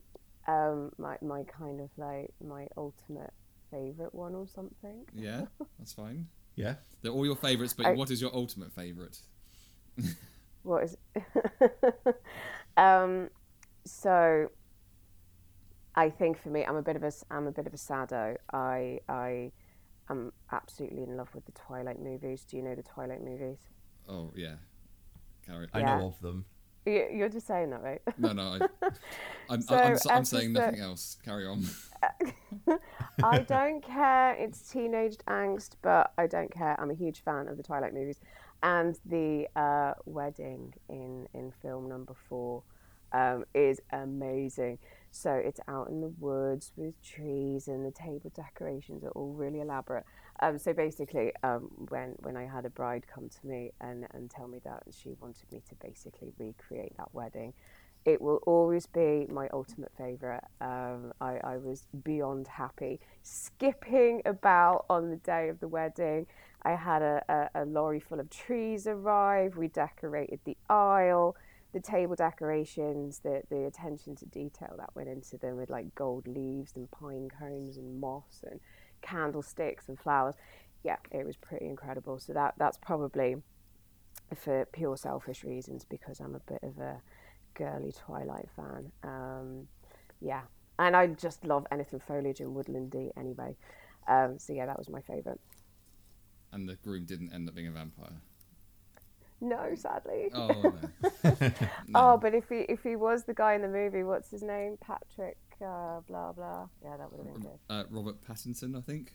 [0.48, 3.34] um my my kind of like my ultimate
[3.72, 5.06] favorite one or something?
[5.14, 5.46] Yeah,
[5.80, 6.28] that's fine.
[6.56, 6.76] Yeah.
[7.02, 9.20] They're all your favourites, but I- what is your ultimate favourite?
[10.64, 10.98] What is?
[12.78, 13.30] um,
[13.86, 14.50] so
[15.96, 18.36] I think for me, I'm a bit of a I'm a bit of a sado.
[18.52, 19.52] I I
[20.10, 22.44] am absolutely in love with the Twilight movies.
[22.44, 23.58] Do you know the Twilight movies?
[24.08, 24.56] Oh, yeah.
[25.46, 26.00] Carry I Yeah.
[26.00, 26.46] know of them.
[26.86, 28.02] You- You're just saying that, right?
[28.18, 28.58] No, no.
[28.82, 28.90] I,
[29.50, 31.18] I'm, So, I'm, I'm, as saying nothing else.
[31.24, 31.64] Carry on.
[33.24, 34.34] I don't care.
[34.36, 36.80] It's teenage angst, but I don't care.
[36.80, 38.20] I'm a huge fan of the Twilight movies,
[38.64, 42.64] and the uh, wedding in in film number four
[43.12, 44.78] um, is amazing.
[45.12, 49.60] So it's out in the woods with trees, and the table decorations are all really
[49.60, 50.06] elaborate.
[50.42, 54.30] Um, so basically, um, when when I had a bride come to me and and
[54.30, 57.54] tell me that she wanted me to basically recreate that wedding,
[58.06, 60.44] it will always be my ultimate favourite.
[60.62, 63.00] Um, I, I was beyond happy.
[63.24, 66.26] Skipping about on the day of the wedding,
[66.64, 69.58] I had a, a, a lorry full of trees arrive.
[69.58, 71.36] We decorated the aisle.
[71.74, 76.28] the table decorations, the the attention to detail that went into them with like gold
[76.28, 78.60] leaves and pine cones and moss and
[79.02, 80.36] candlesticks and flowers.
[80.84, 82.20] Yeah, it was pretty incredible.
[82.20, 83.38] So that that's probably
[84.36, 87.02] for pure selfish reasons because I'm a bit of a
[87.54, 88.92] girly Twilight fan.
[89.04, 89.68] Um,
[90.22, 90.42] yeah,
[90.78, 93.56] and I just love anything foliage and woodlandy anyway.
[94.08, 95.40] Um, so yeah, that was my favourite.
[96.52, 98.22] And the groom didn't end up being a vampire.
[99.42, 100.30] No, sadly.
[100.34, 100.74] Oh
[101.24, 101.38] no.
[101.96, 104.78] Oh, but if he if he was the guy in the movie, what's his name?
[104.82, 106.68] Patrick, uh, blah blah.
[106.84, 107.60] Yeah, that would have been good.
[107.70, 109.14] Uh, Robert Pattinson, I think.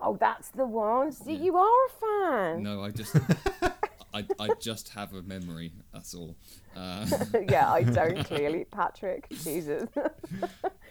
[0.00, 1.10] Oh, that's the one.
[1.12, 2.62] See, you are a fan.
[2.62, 3.16] No, I just,
[4.12, 5.72] I, I just have a memory.
[5.92, 6.36] That's all.
[6.76, 7.06] Uh,
[7.48, 8.66] yeah, I don't clearly.
[8.70, 9.88] Patrick, Jesus.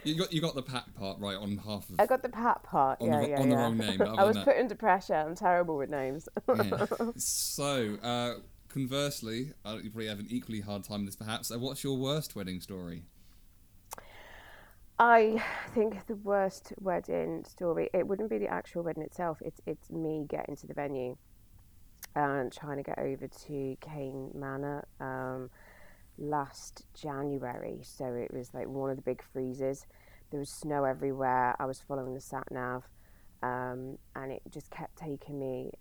[0.04, 2.00] you got you got the pat part right on half of.
[2.00, 3.00] I got the Pat part.
[3.02, 5.14] On yeah, the- yeah, on the wrong name, I was put under pressure.
[5.14, 6.28] I'm terrible with names.
[6.48, 6.88] Yeah.
[7.18, 8.36] So, uh,
[8.70, 11.52] conversely, uh, you probably have an equally hard time with this, perhaps.
[11.52, 13.04] Uh, what's your worst wedding story?
[14.98, 15.44] I
[15.74, 17.90] think the worst wedding story.
[17.94, 19.40] It wouldn't be the actual wedding itself.
[19.44, 21.18] It's it's me getting to the venue
[22.16, 25.50] and trying to get over to Cain Manor um,
[26.18, 27.80] last January.
[27.84, 29.86] So it was like one of the big freezes.
[30.32, 31.56] There was snow everywhere.
[31.60, 32.84] I was following the sat nav,
[33.44, 35.72] um, and it just kept taking me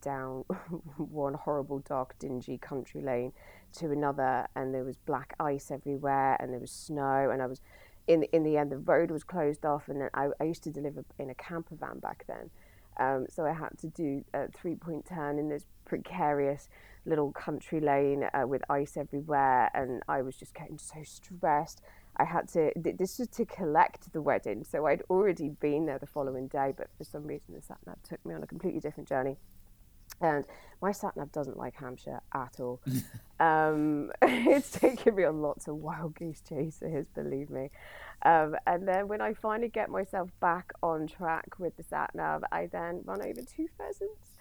[0.00, 0.44] down
[0.96, 3.32] one horrible, dark, dingy country lane
[3.72, 7.60] to another, and there was black ice everywhere, and there was snow, and I was
[8.06, 10.70] in in the end the road was closed off, and then I, I used to
[10.70, 12.50] deliver in a camper van back then,
[12.98, 16.68] um, so I had to do a three point turn in this precarious
[17.06, 21.80] little country lane uh, with ice everywhere, and I was just getting so stressed.
[22.16, 22.72] I had to.
[22.74, 26.74] th- This was to collect the wedding, so I'd already been there the following day,
[26.76, 29.36] but for some reason the sat nav took me on a completely different journey.
[30.20, 30.44] And
[30.82, 32.80] my sat nav doesn't like Hampshire at all.
[33.40, 37.70] um, it's taken me on lots of wild goose chases, believe me.
[38.22, 42.44] Um, and then when I finally get myself back on track with the sat nav,
[42.52, 44.34] I then run over two pheasants,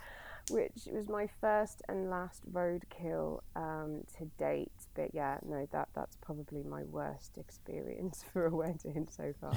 [0.49, 4.71] which was my first and last roadkill um, to date.
[4.95, 9.53] But yeah, no, that that's probably my worst experience for a wedding so far.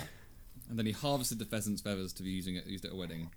[0.68, 3.30] And then he harvested the pheasant's feathers to be using it used at a wedding.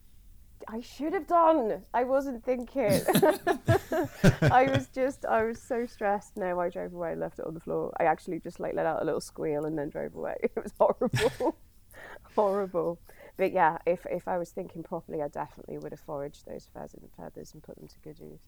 [0.68, 1.84] I should have done.
[1.93, 2.91] I wasn't thinking.
[4.41, 6.38] I was just, I was so stressed.
[6.38, 7.93] No, I drove away, left it on the floor.
[7.99, 10.36] I actually just like let out a little squeal and then drove away.
[10.43, 11.56] It was horrible,
[12.36, 12.99] horrible.
[13.38, 17.12] But yeah, if if I was thinking properly, I definitely would have foraged those pheasant
[17.16, 18.39] feathers and put them to good use.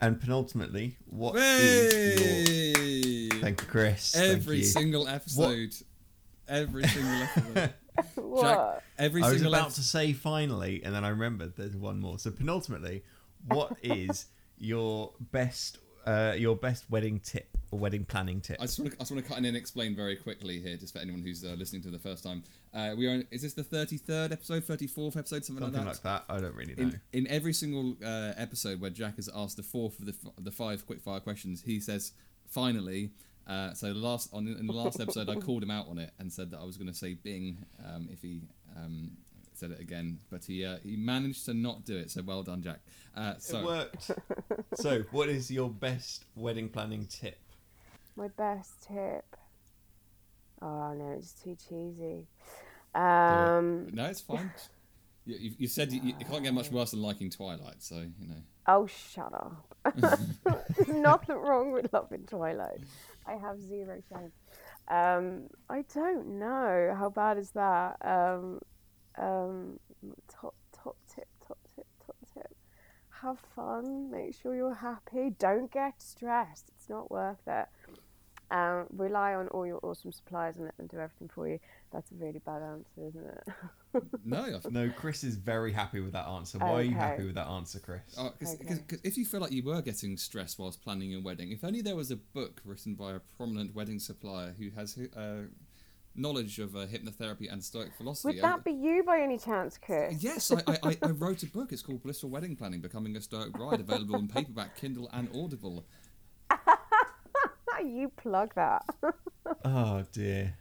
[0.00, 3.28] And penultimately, what is Hey!
[3.32, 3.40] your...
[3.40, 4.12] Thank you, Chris.
[4.12, 4.64] Thank Every you.
[4.64, 5.74] single episode.
[6.48, 7.74] Every single episode.
[8.16, 8.42] what?
[8.42, 11.76] Jack, every I was single about ep- to say finally, and then I remembered there's
[11.76, 12.18] one more.
[12.18, 13.02] So penultimately,
[13.46, 14.26] what is
[14.58, 18.58] your best uh, your best wedding tip or wedding planning tip?
[18.60, 20.76] I just, want to, I just want to cut in and explain very quickly here,
[20.76, 22.42] just for anyone who's uh, listening to the first time.
[22.72, 23.22] Uh, we are.
[23.30, 26.02] Is this the thirty-third episode, thirty-fourth episode, something, Something like that.
[26.02, 26.28] Something like that?
[26.28, 26.34] that.
[26.34, 26.98] I don't really know.
[27.12, 30.32] In, in every single uh, episode where Jack has asked the fourth of the, f-
[30.38, 32.12] the five quickfire questions, he says,
[32.48, 33.10] "Finally."
[33.46, 36.32] Uh, so last on in the last episode, I called him out on it and
[36.32, 38.40] said that I was going to say Bing um, if he
[38.76, 39.10] um,
[39.52, 42.10] said it again, but he uh, he managed to not do it.
[42.10, 42.80] So well done, Jack.
[43.16, 44.10] Uh, so it worked.
[44.74, 47.38] so, what is your best wedding planning tip?
[48.16, 49.36] My best tip.
[50.62, 52.26] Oh no, it's too cheesy.
[52.94, 54.50] Um, No, it's fine.
[55.26, 58.28] You, you, you said you, you can't get much worse than liking Twilight, so you
[58.28, 58.42] know.
[58.66, 59.74] Oh, shut up.
[60.76, 62.80] There's nothing wrong with loving Twilight.
[63.26, 64.32] I have zero shame.
[64.88, 66.94] Um, I don't know.
[66.98, 67.96] How bad is that?
[68.02, 68.60] Um,
[69.16, 69.78] um,
[70.28, 72.54] top, top tip, top tip, top tip.
[73.22, 74.10] Have fun.
[74.10, 75.30] Make sure you're happy.
[75.38, 76.70] Don't get stressed.
[76.76, 77.66] It's not worth it.
[78.54, 81.58] Um, rely on all your awesome suppliers and let them do everything for you.
[81.92, 83.44] That's a really bad answer, isn't it?
[84.24, 86.58] No, No, Chris is very happy with that answer.
[86.58, 88.02] Why are you happy with that answer, Chris?
[88.18, 88.64] Oh, cause, Okay.
[88.64, 91.62] 'cause- 'cause if you feel like you were getting stressed whilst planning your wedding, if
[91.64, 95.42] only there was a book written by a prominent wedding supplier who has uh,
[96.16, 98.36] knowledge of uh, hypnotherapy and Stoic philosophy.
[98.36, 100.22] Would I- that be you by any chance, Chris?
[100.22, 101.72] Yes, I, I, I- I wrote a book.
[101.72, 105.84] It's called Blissful Wedding Planning: Becoming a Stoic Bride, available in paperback, Kindle, and Audible.
[107.80, 108.82] You plug that
[109.64, 110.56] Oh dear.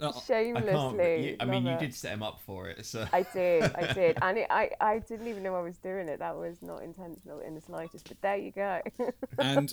[0.00, 1.28] Uh, I shamelessly.
[1.28, 1.78] you- I mean, you it.
[1.78, 3.06] did set him up for it, so.
[3.12, 6.18] I did, I did, and it, I, I didn't even know I was doing it.
[6.18, 8.08] That was not intentional in the slightest.
[8.08, 8.80] But there you go.
[9.38, 9.72] and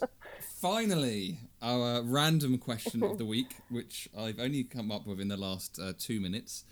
[0.61, 5.37] finally, our random question of the week, which I've only come up with in the
[5.37, 6.63] last uh, two minutes.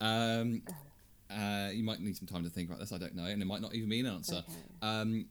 [0.00, 0.62] Um,
[1.30, 2.92] uh, you might need some time to think about this.
[2.92, 4.44] I don't know, and it might not even be an answer.
[4.82, 5.26] Um,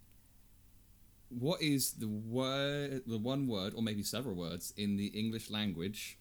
[1.30, 6.18] what is the word, the one word, or maybe several words in the English language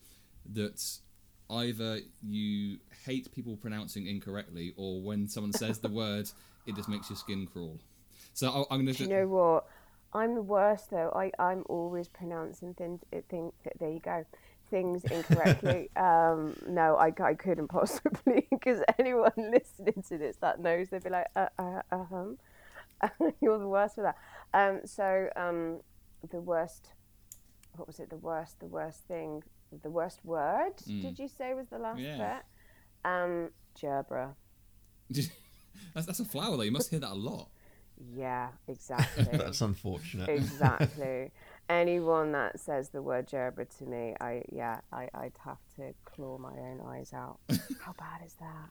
[0.52, 0.82] that
[1.50, 6.30] either you hate people pronouncing incorrectly, or when someone says the word,
[6.66, 7.78] it just makes your skin crawl.
[8.34, 9.02] So I, I'm going to.
[9.02, 9.66] you know what?
[10.12, 11.12] I'm the worst though.
[11.14, 13.00] I I'm always pronouncing things.
[13.28, 14.24] Think that there you go.
[14.70, 15.90] Things incorrectly.
[15.96, 21.10] um, no, I, I couldn't possibly because anyone listening to this that knows they'd be
[21.10, 22.38] like, uh, uh, uh hum.
[23.40, 24.16] You're the worst for that.
[24.54, 25.80] Um, so um,
[26.30, 26.92] the worst.
[27.76, 28.10] What was it?
[28.10, 28.58] The worst.
[28.60, 29.42] The worst thing.
[29.82, 30.72] The worst word.
[30.86, 32.16] Did you say was the last Yeah.
[32.36, 32.42] bit?
[33.04, 34.34] Um, gerbera.
[35.10, 36.62] that's, that's a flower though.
[36.62, 37.50] You must hear that a lot.
[38.14, 39.24] Yeah, exactly.
[39.32, 40.28] That's unfortunate.
[40.28, 41.32] exactly.
[41.68, 46.38] Anyone that says the word gerbera to me, I yeah, I, I'd have to claw
[46.38, 47.38] my own eyes out.
[47.80, 48.70] How bad is that?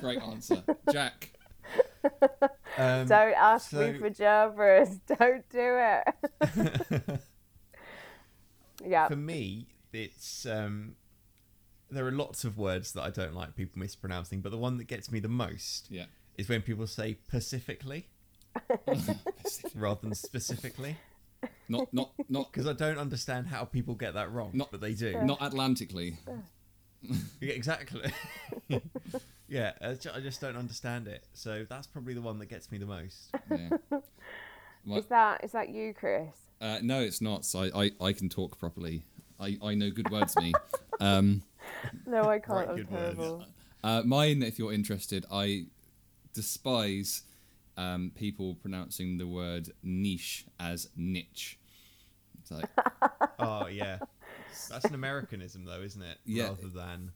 [0.00, 1.30] Great answer, Jack.
[2.78, 5.00] Um, Don't ask me so- for gerberas.
[5.18, 7.20] Don't do it.
[8.86, 9.08] yeah.
[9.08, 10.96] For me, it's um,
[11.90, 14.84] there are lots of words that I don't like people mispronouncing, but the one that
[14.86, 16.06] gets me the most Yeah.
[16.38, 18.06] is when people say pacifically
[19.74, 20.96] rather than specifically,
[21.68, 24.94] Not not not because I don't understand how people get that wrong, Not- but they
[24.94, 25.20] do.
[25.22, 26.16] not Atlantically.
[27.40, 28.12] Yeah, exactly.
[29.52, 31.24] Yeah, I ju- I just don't understand it.
[31.34, 33.34] So that's probably the one that gets me the most.
[33.50, 33.98] Yeah.
[34.84, 36.34] My- Is that is that you, Chris?
[36.60, 37.44] Uh, no, it's not.
[37.44, 39.04] So I, I, I can talk properly.
[39.38, 40.52] I, I know good words, me.
[41.00, 41.42] Um,
[42.06, 42.50] No, I can't.
[42.66, 43.16] Right, I'm good words.
[43.16, 43.44] terrible.
[43.84, 45.66] uh, mine, if you're interested, I
[46.34, 47.22] despise
[47.76, 51.58] um, people pronouncing the word niche as niche.
[52.40, 52.68] It's like,
[53.38, 53.98] Oh yeah,
[54.68, 56.18] that's an Americanism though, isn't it?
[56.24, 56.44] Yeah.
[56.48, 57.12] Rather than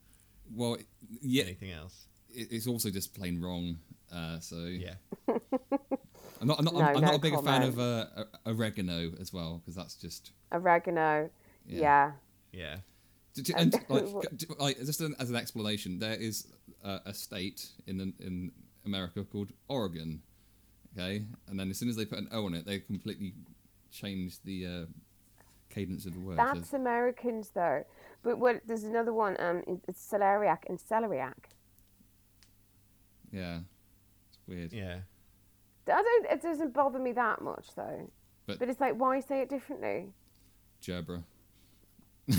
[0.54, 0.76] well,
[1.20, 2.06] yeah, anything else.
[2.36, 3.78] It, it's also just plain wrong.
[4.12, 4.94] Uh, so Yeah.
[6.40, 8.06] I'm not, I'm not, No, I'm, I'm no not a big fan of uh,
[8.46, 11.30] oregano as well because that's just Oregano.
[11.66, 11.80] Yeah.
[11.80, 12.12] Yeah.
[12.52, 12.76] Yeah.
[13.34, 13.84] D- d- And- and
[14.14, 16.46] like, d- like just an, as an explanation, there is
[16.84, 18.52] uh, a state in the, in
[18.84, 20.22] America called Oregon,
[20.96, 23.34] okay, and then as soon as they put an O on it, they completely
[23.90, 24.84] change the uh,
[25.70, 26.36] cadence of the word.
[26.38, 27.84] So- That's Americans though.
[28.22, 29.36] But what there's another one.
[29.38, 31.34] Um, it's celeriac and celeriac.
[33.36, 33.58] Yeah,
[34.28, 34.72] it's weird.
[34.72, 34.98] Yeah.
[35.88, 36.26] I don't.
[36.30, 38.10] It doesn't bother me that much though.
[38.46, 40.12] But- But, it's like, why say it differently?
[40.82, 41.22] Gerbera.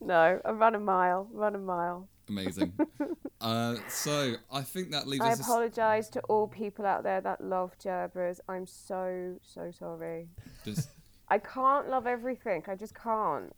[0.00, 1.28] no, I run a mile.
[1.32, 2.08] Run a mile.
[2.28, 2.72] Amazing.
[3.40, 5.40] uh, so I think that leaves I us.
[5.40, 8.38] I apologise to all people out there that love gerberas.
[8.48, 10.28] I'm so so sorry.
[10.64, 10.88] Just,
[11.28, 12.62] I can't love everything.
[12.68, 13.52] I just can't.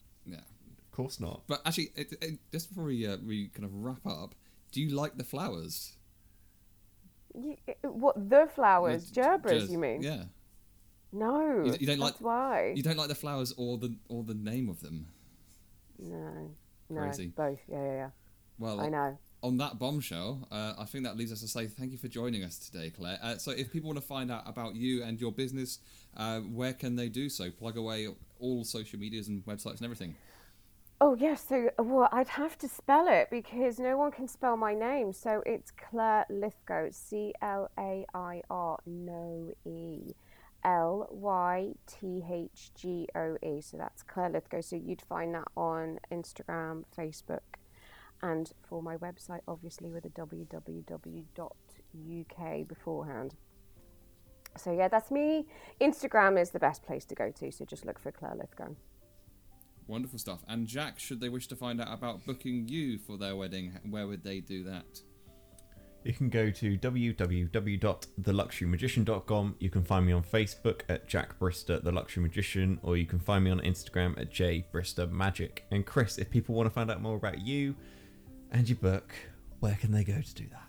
[0.93, 0.95] Yeah.
[0.95, 1.43] Of course not.
[1.47, 4.35] But actually, it, it, just before we uh, we kind of wrap up,
[4.73, 5.97] do you like the flowers?
[7.35, 9.11] You, what the flowers?
[9.11, 10.03] The- Gerberas, gers- you mean?
[10.03, 10.25] Yeah.
[11.13, 11.65] No.
[11.65, 12.73] You- you don't like- that's why.
[12.77, 15.07] You don't like the flowers or the or the name of them.
[15.99, 16.51] No.
[16.91, 17.01] No.
[17.01, 17.29] Crazy.
[17.29, 17.61] Both.
[17.69, 18.11] Yeah, yeah,
[18.59, 18.81] Well.
[18.81, 19.19] I know.
[19.45, 22.45] on that bombshell, uh, I think that leaves us to say thank you for joining
[22.45, 23.19] us today, Claire.
[23.23, 25.79] Uh, so, if people want to find out about you and your business,
[26.17, 27.51] uh, where can they do so?
[27.51, 30.15] Plug away all social medias and websites and everything.
[31.05, 34.73] Oh yes, so well, I'd have to spell it because no one can spell my
[34.73, 35.13] name.
[35.13, 40.15] So it's Claire Lythgoe, C L A I R, no E,
[40.63, 43.61] L Y T H G O E.
[43.61, 44.63] So that's Claire Lythgoe.
[44.63, 47.59] So you'd find that on Instagram, Facebook,
[48.23, 51.49] and for my website, obviously with a www.uk
[52.69, 53.35] beforehand.
[54.57, 55.47] So yeah, that's me.
[55.81, 57.51] Instagram is the best place to go to.
[57.51, 58.77] So just look for Claire Lythgoe.
[59.87, 60.45] Wonderful stuff.
[60.49, 64.07] And Jack, should they wish to find out about booking you for their wedding, where
[64.07, 65.01] would they do that?
[66.05, 69.55] You can go to www.theluxurymagician.com.
[69.61, 73.21] You can find me on Facebook at Jack Brister, the Luxury Magician, or you can
[73.21, 75.59] find me on Instagram at jbristermagic.
[75.71, 77.77] And Chris, if people want to find out more about you
[78.51, 79.15] and your book,
[79.61, 80.65] where can they go to do that?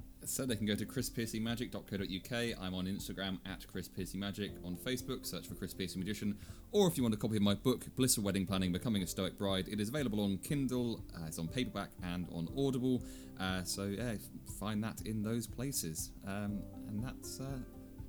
[0.26, 2.58] So they can go to chrispiercymagic.co.uk.
[2.60, 4.64] I'm on Instagram at chrispiercymagic.
[4.64, 6.36] On Facebook, search for Chris Piercy Magician.
[6.72, 9.38] Or if you want a copy of my book, Blissful Wedding Planning: Becoming a Stoic
[9.38, 11.00] Bride, it is available on Kindle.
[11.14, 13.02] Uh, it's on paperback and on Audible.
[13.38, 14.14] Uh, so yeah,
[14.58, 16.10] find that in those places.
[16.26, 17.58] Um, and that's uh,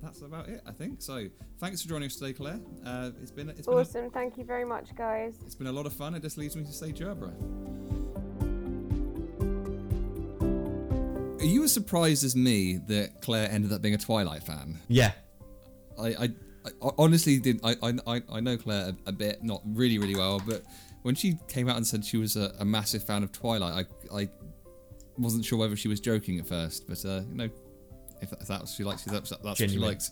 [0.02, 1.02] that's about it, I think.
[1.02, 1.26] So
[1.58, 2.60] thanks for joining us today, Claire.
[2.84, 4.10] Uh, it's been it's been a, Awesome.
[4.10, 5.36] Thank you very much, guys.
[5.44, 6.14] it's been a lot of fun.
[6.14, 7.34] It just leaves me to say Gerbera.
[11.46, 14.80] Are you as surprised as me that Claire ended up being a Twilight fan?
[14.88, 15.12] Yeah.
[15.96, 16.28] I, I,
[16.82, 17.60] I honestly did.
[17.62, 20.64] I, I, I know Claire a, a bit, not really, really well, but
[21.02, 24.22] when she came out and said she was a, a massive fan of Twilight, I,
[24.22, 24.28] I
[25.16, 27.48] wasn't sure whether she was joking at first, but uh, you know,
[28.20, 29.04] if, if that's what she likes.
[29.04, 30.10] That's, that's what she likes.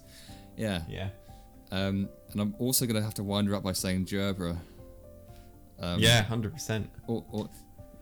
[0.56, 0.82] Yeah.
[0.88, 1.08] Yeah.
[1.72, 4.56] Um, and I'm also going to have to wind her up by saying Gerbera.
[5.80, 6.88] Um, yeah, hundred percent.
[7.08, 7.50] Or, or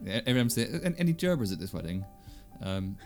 [0.05, 0.68] yeah, everyone's there.
[0.99, 2.05] Any Gerbers at this wedding?
[2.61, 2.99] Um,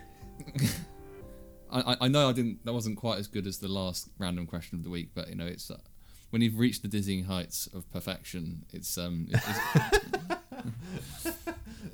[1.71, 2.63] I, I- I know I didn't.
[2.65, 5.35] That wasn't quite as good as the last random question of the week, but you
[5.35, 5.77] know, it's uh,
[6.29, 8.65] when you've reached the dizzying heights of perfection.
[8.71, 9.41] It's um, it-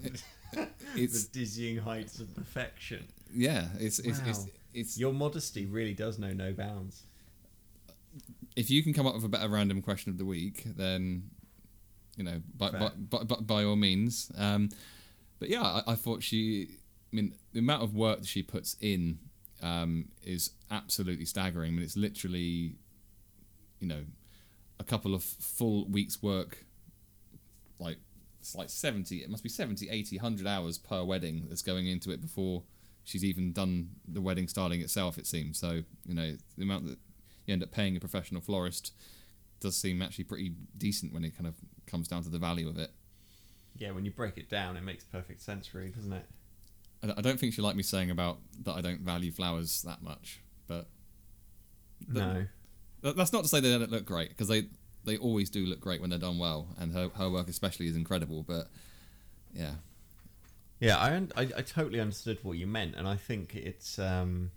[0.03, 0.23] it's,
[0.95, 3.05] it's the dizzying heights of perfection.
[3.33, 4.45] yeah, it's it's, it's Wow.
[4.73, 7.03] it's Your modesty really does know no bounds.
[8.55, 11.29] if you can come up with a better random question of the week, then
[12.15, 12.89] you know, by by, Fair.
[13.09, 14.31] by, by, by all means.
[14.37, 14.69] Um,
[15.39, 16.77] but yeah, I, I thought she.
[17.13, 19.19] I mean, the amount of work that she puts in
[19.61, 21.71] um, is absolutely staggering.
[21.71, 22.75] I mean, it's literally,
[23.79, 24.03] you know,
[24.79, 26.65] a couple of full weeks' work,
[27.79, 27.97] like
[28.39, 32.11] it's like 70 it must be 70 80 100 hours per wedding that's going into
[32.11, 32.63] it before
[33.05, 36.97] she's even done the wedding styling itself it seems so you know the amount that
[37.45, 38.91] you end up paying a professional florist
[39.61, 41.55] does seem actually pretty decent when it kind of
[41.87, 42.91] comes down to the value of it
[43.75, 46.25] Yeah, when you break it down, it makes perfect sense, really, doesn't it?
[47.03, 50.41] I don't think she liked me saying about that I don't value flowers that much,
[50.67, 50.87] but
[52.07, 52.45] No.
[53.01, 54.67] Th- that's not to say they don't look great because they
[55.03, 57.95] they always do look great when they're done well, and her her work especially is
[57.95, 58.43] incredible.
[58.43, 58.69] But
[59.53, 59.75] yeah,
[60.79, 64.51] Yeah, I, I I totally understood what you meant, and I think it's um,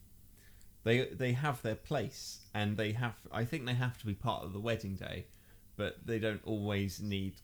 [0.84, 4.44] they they have their place, and they have I think they have to be part
[4.44, 5.26] of the wedding day,
[5.76, 7.34] but they don't always need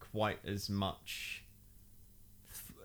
[0.00, 1.43] quite as much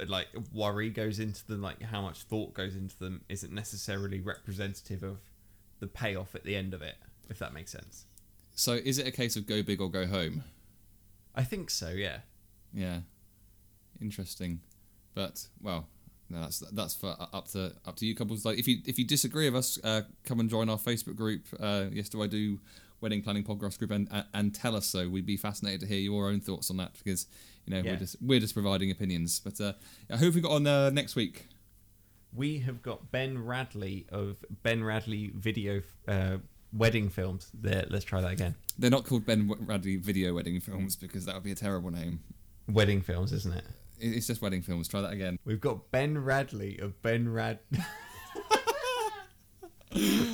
[0.07, 5.03] like worry goes into them, like how much thought goes into them isn't necessarily representative
[5.03, 5.17] of
[5.79, 6.95] the payoff at the end of it,
[7.29, 8.05] if that makes sense.
[8.55, 10.43] so is it a case of go big or go home?
[11.35, 12.19] I think so, yeah.
[12.73, 12.99] Yeah,
[14.01, 14.61] interesting,
[15.15, 15.87] but well.
[16.31, 18.45] No, that's that's for uh, up to up to you couples.
[18.45, 21.47] Like if you if you disagree with us, uh, come and join our Facebook group.
[21.59, 22.59] Uh, yes, do I do
[23.01, 25.09] wedding planning podcast group and and- and tell us so.
[25.09, 27.25] We'd be fascinated to hear your own thoughts on that because
[27.69, 27.91] you know Yeah.
[27.91, 29.39] we're just we're just providing opinions.
[29.39, 29.73] But uh,
[30.17, 31.47] who have we got on uh, next week?
[32.31, 36.37] we have got Ben Radley of Ben Radley Video uh,
[36.71, 37.49] Wedding Films.
[37.55, 38.53] There, let's try that again.
[38.77, 42.19] They're not called Ben Radley Video Wedding Films because that would be a terrible name.
[42.67, 43.63] Wedding Films, isn't it?
[43.99, 44.87] It- It's just wedding films.
[44.87, 45.39] Try that again.
[45.43, 47.59] We've got Ben Radley of Ben Rad.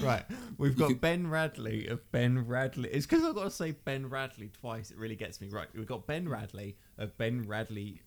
[0.03, 0.23] right,
[0.57, 2.89] we've got could- Ben Radley of Ben Radley.
[2.89, 4.91] It's because I've got to say Ben Radley twice.
[4.91, 5.67] It really gets me right.
[5.73, 8.01] We've got Ben Radley of Ben Radley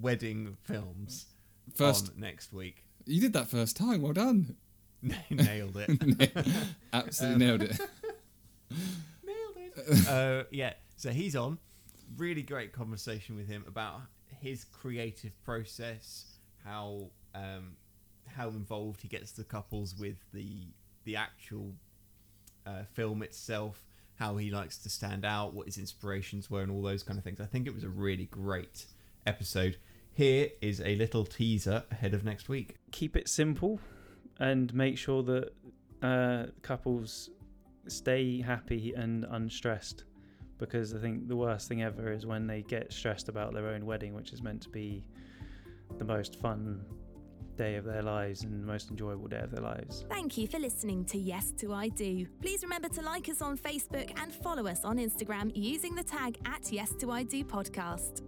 [0.00, 1.26] Wedding Films.
[1.74, 2.84] First- on next week.
[3.06, 4.02] You did that first time.
[4.02, 4.56] Well done.
[5.30, 6.32] Nailed it.
[6.92, 7.80] Absolutely nailed it.
[8.70, 10.08] Nailed it.
[10.08, 11.58] uh, yeah, so he's on.
[12.16, 14.00] Really great conversation with him about
[14.40, 17.76] his creative process, how um,
[18.26, 20.68] how involved he gets the couples with the
[21.04, 21.74] the actual
[22.66, 23.84] uh, film itself,
[24.24, 27.24] how he likes to stand out, what his inspirations were, and all those kind of
[27.24, 27.40] things.
[27.40, 28.86] I think it was a really great
[29.26, 29.76] episode.
[30.14, 32.76] Here is a little teaser ahead of next week.
[32.90, 33.80] keep it simple
[34.40, 35.52] and make sure that
[36.02, 37.30] uh, couples
[37.86, 40.04] stay happy and unstressed
[40.58, 43.84] because I think the worst thing ever is when they get stressed about their own
[43.84, 45.04] wedding, which is meant to be
[45.98, 46.84] the most fun
[47.56, 50.04] day of their lives and most enjoyable day of their lives.
[50.08, 52.26] Thank you for listening to Yes to I Do.
[52.40, 56.38] Please remember to like us on Facebook and follow us on Instagram using the tag
[56.44, 58.22] at Yes to I Do podcast.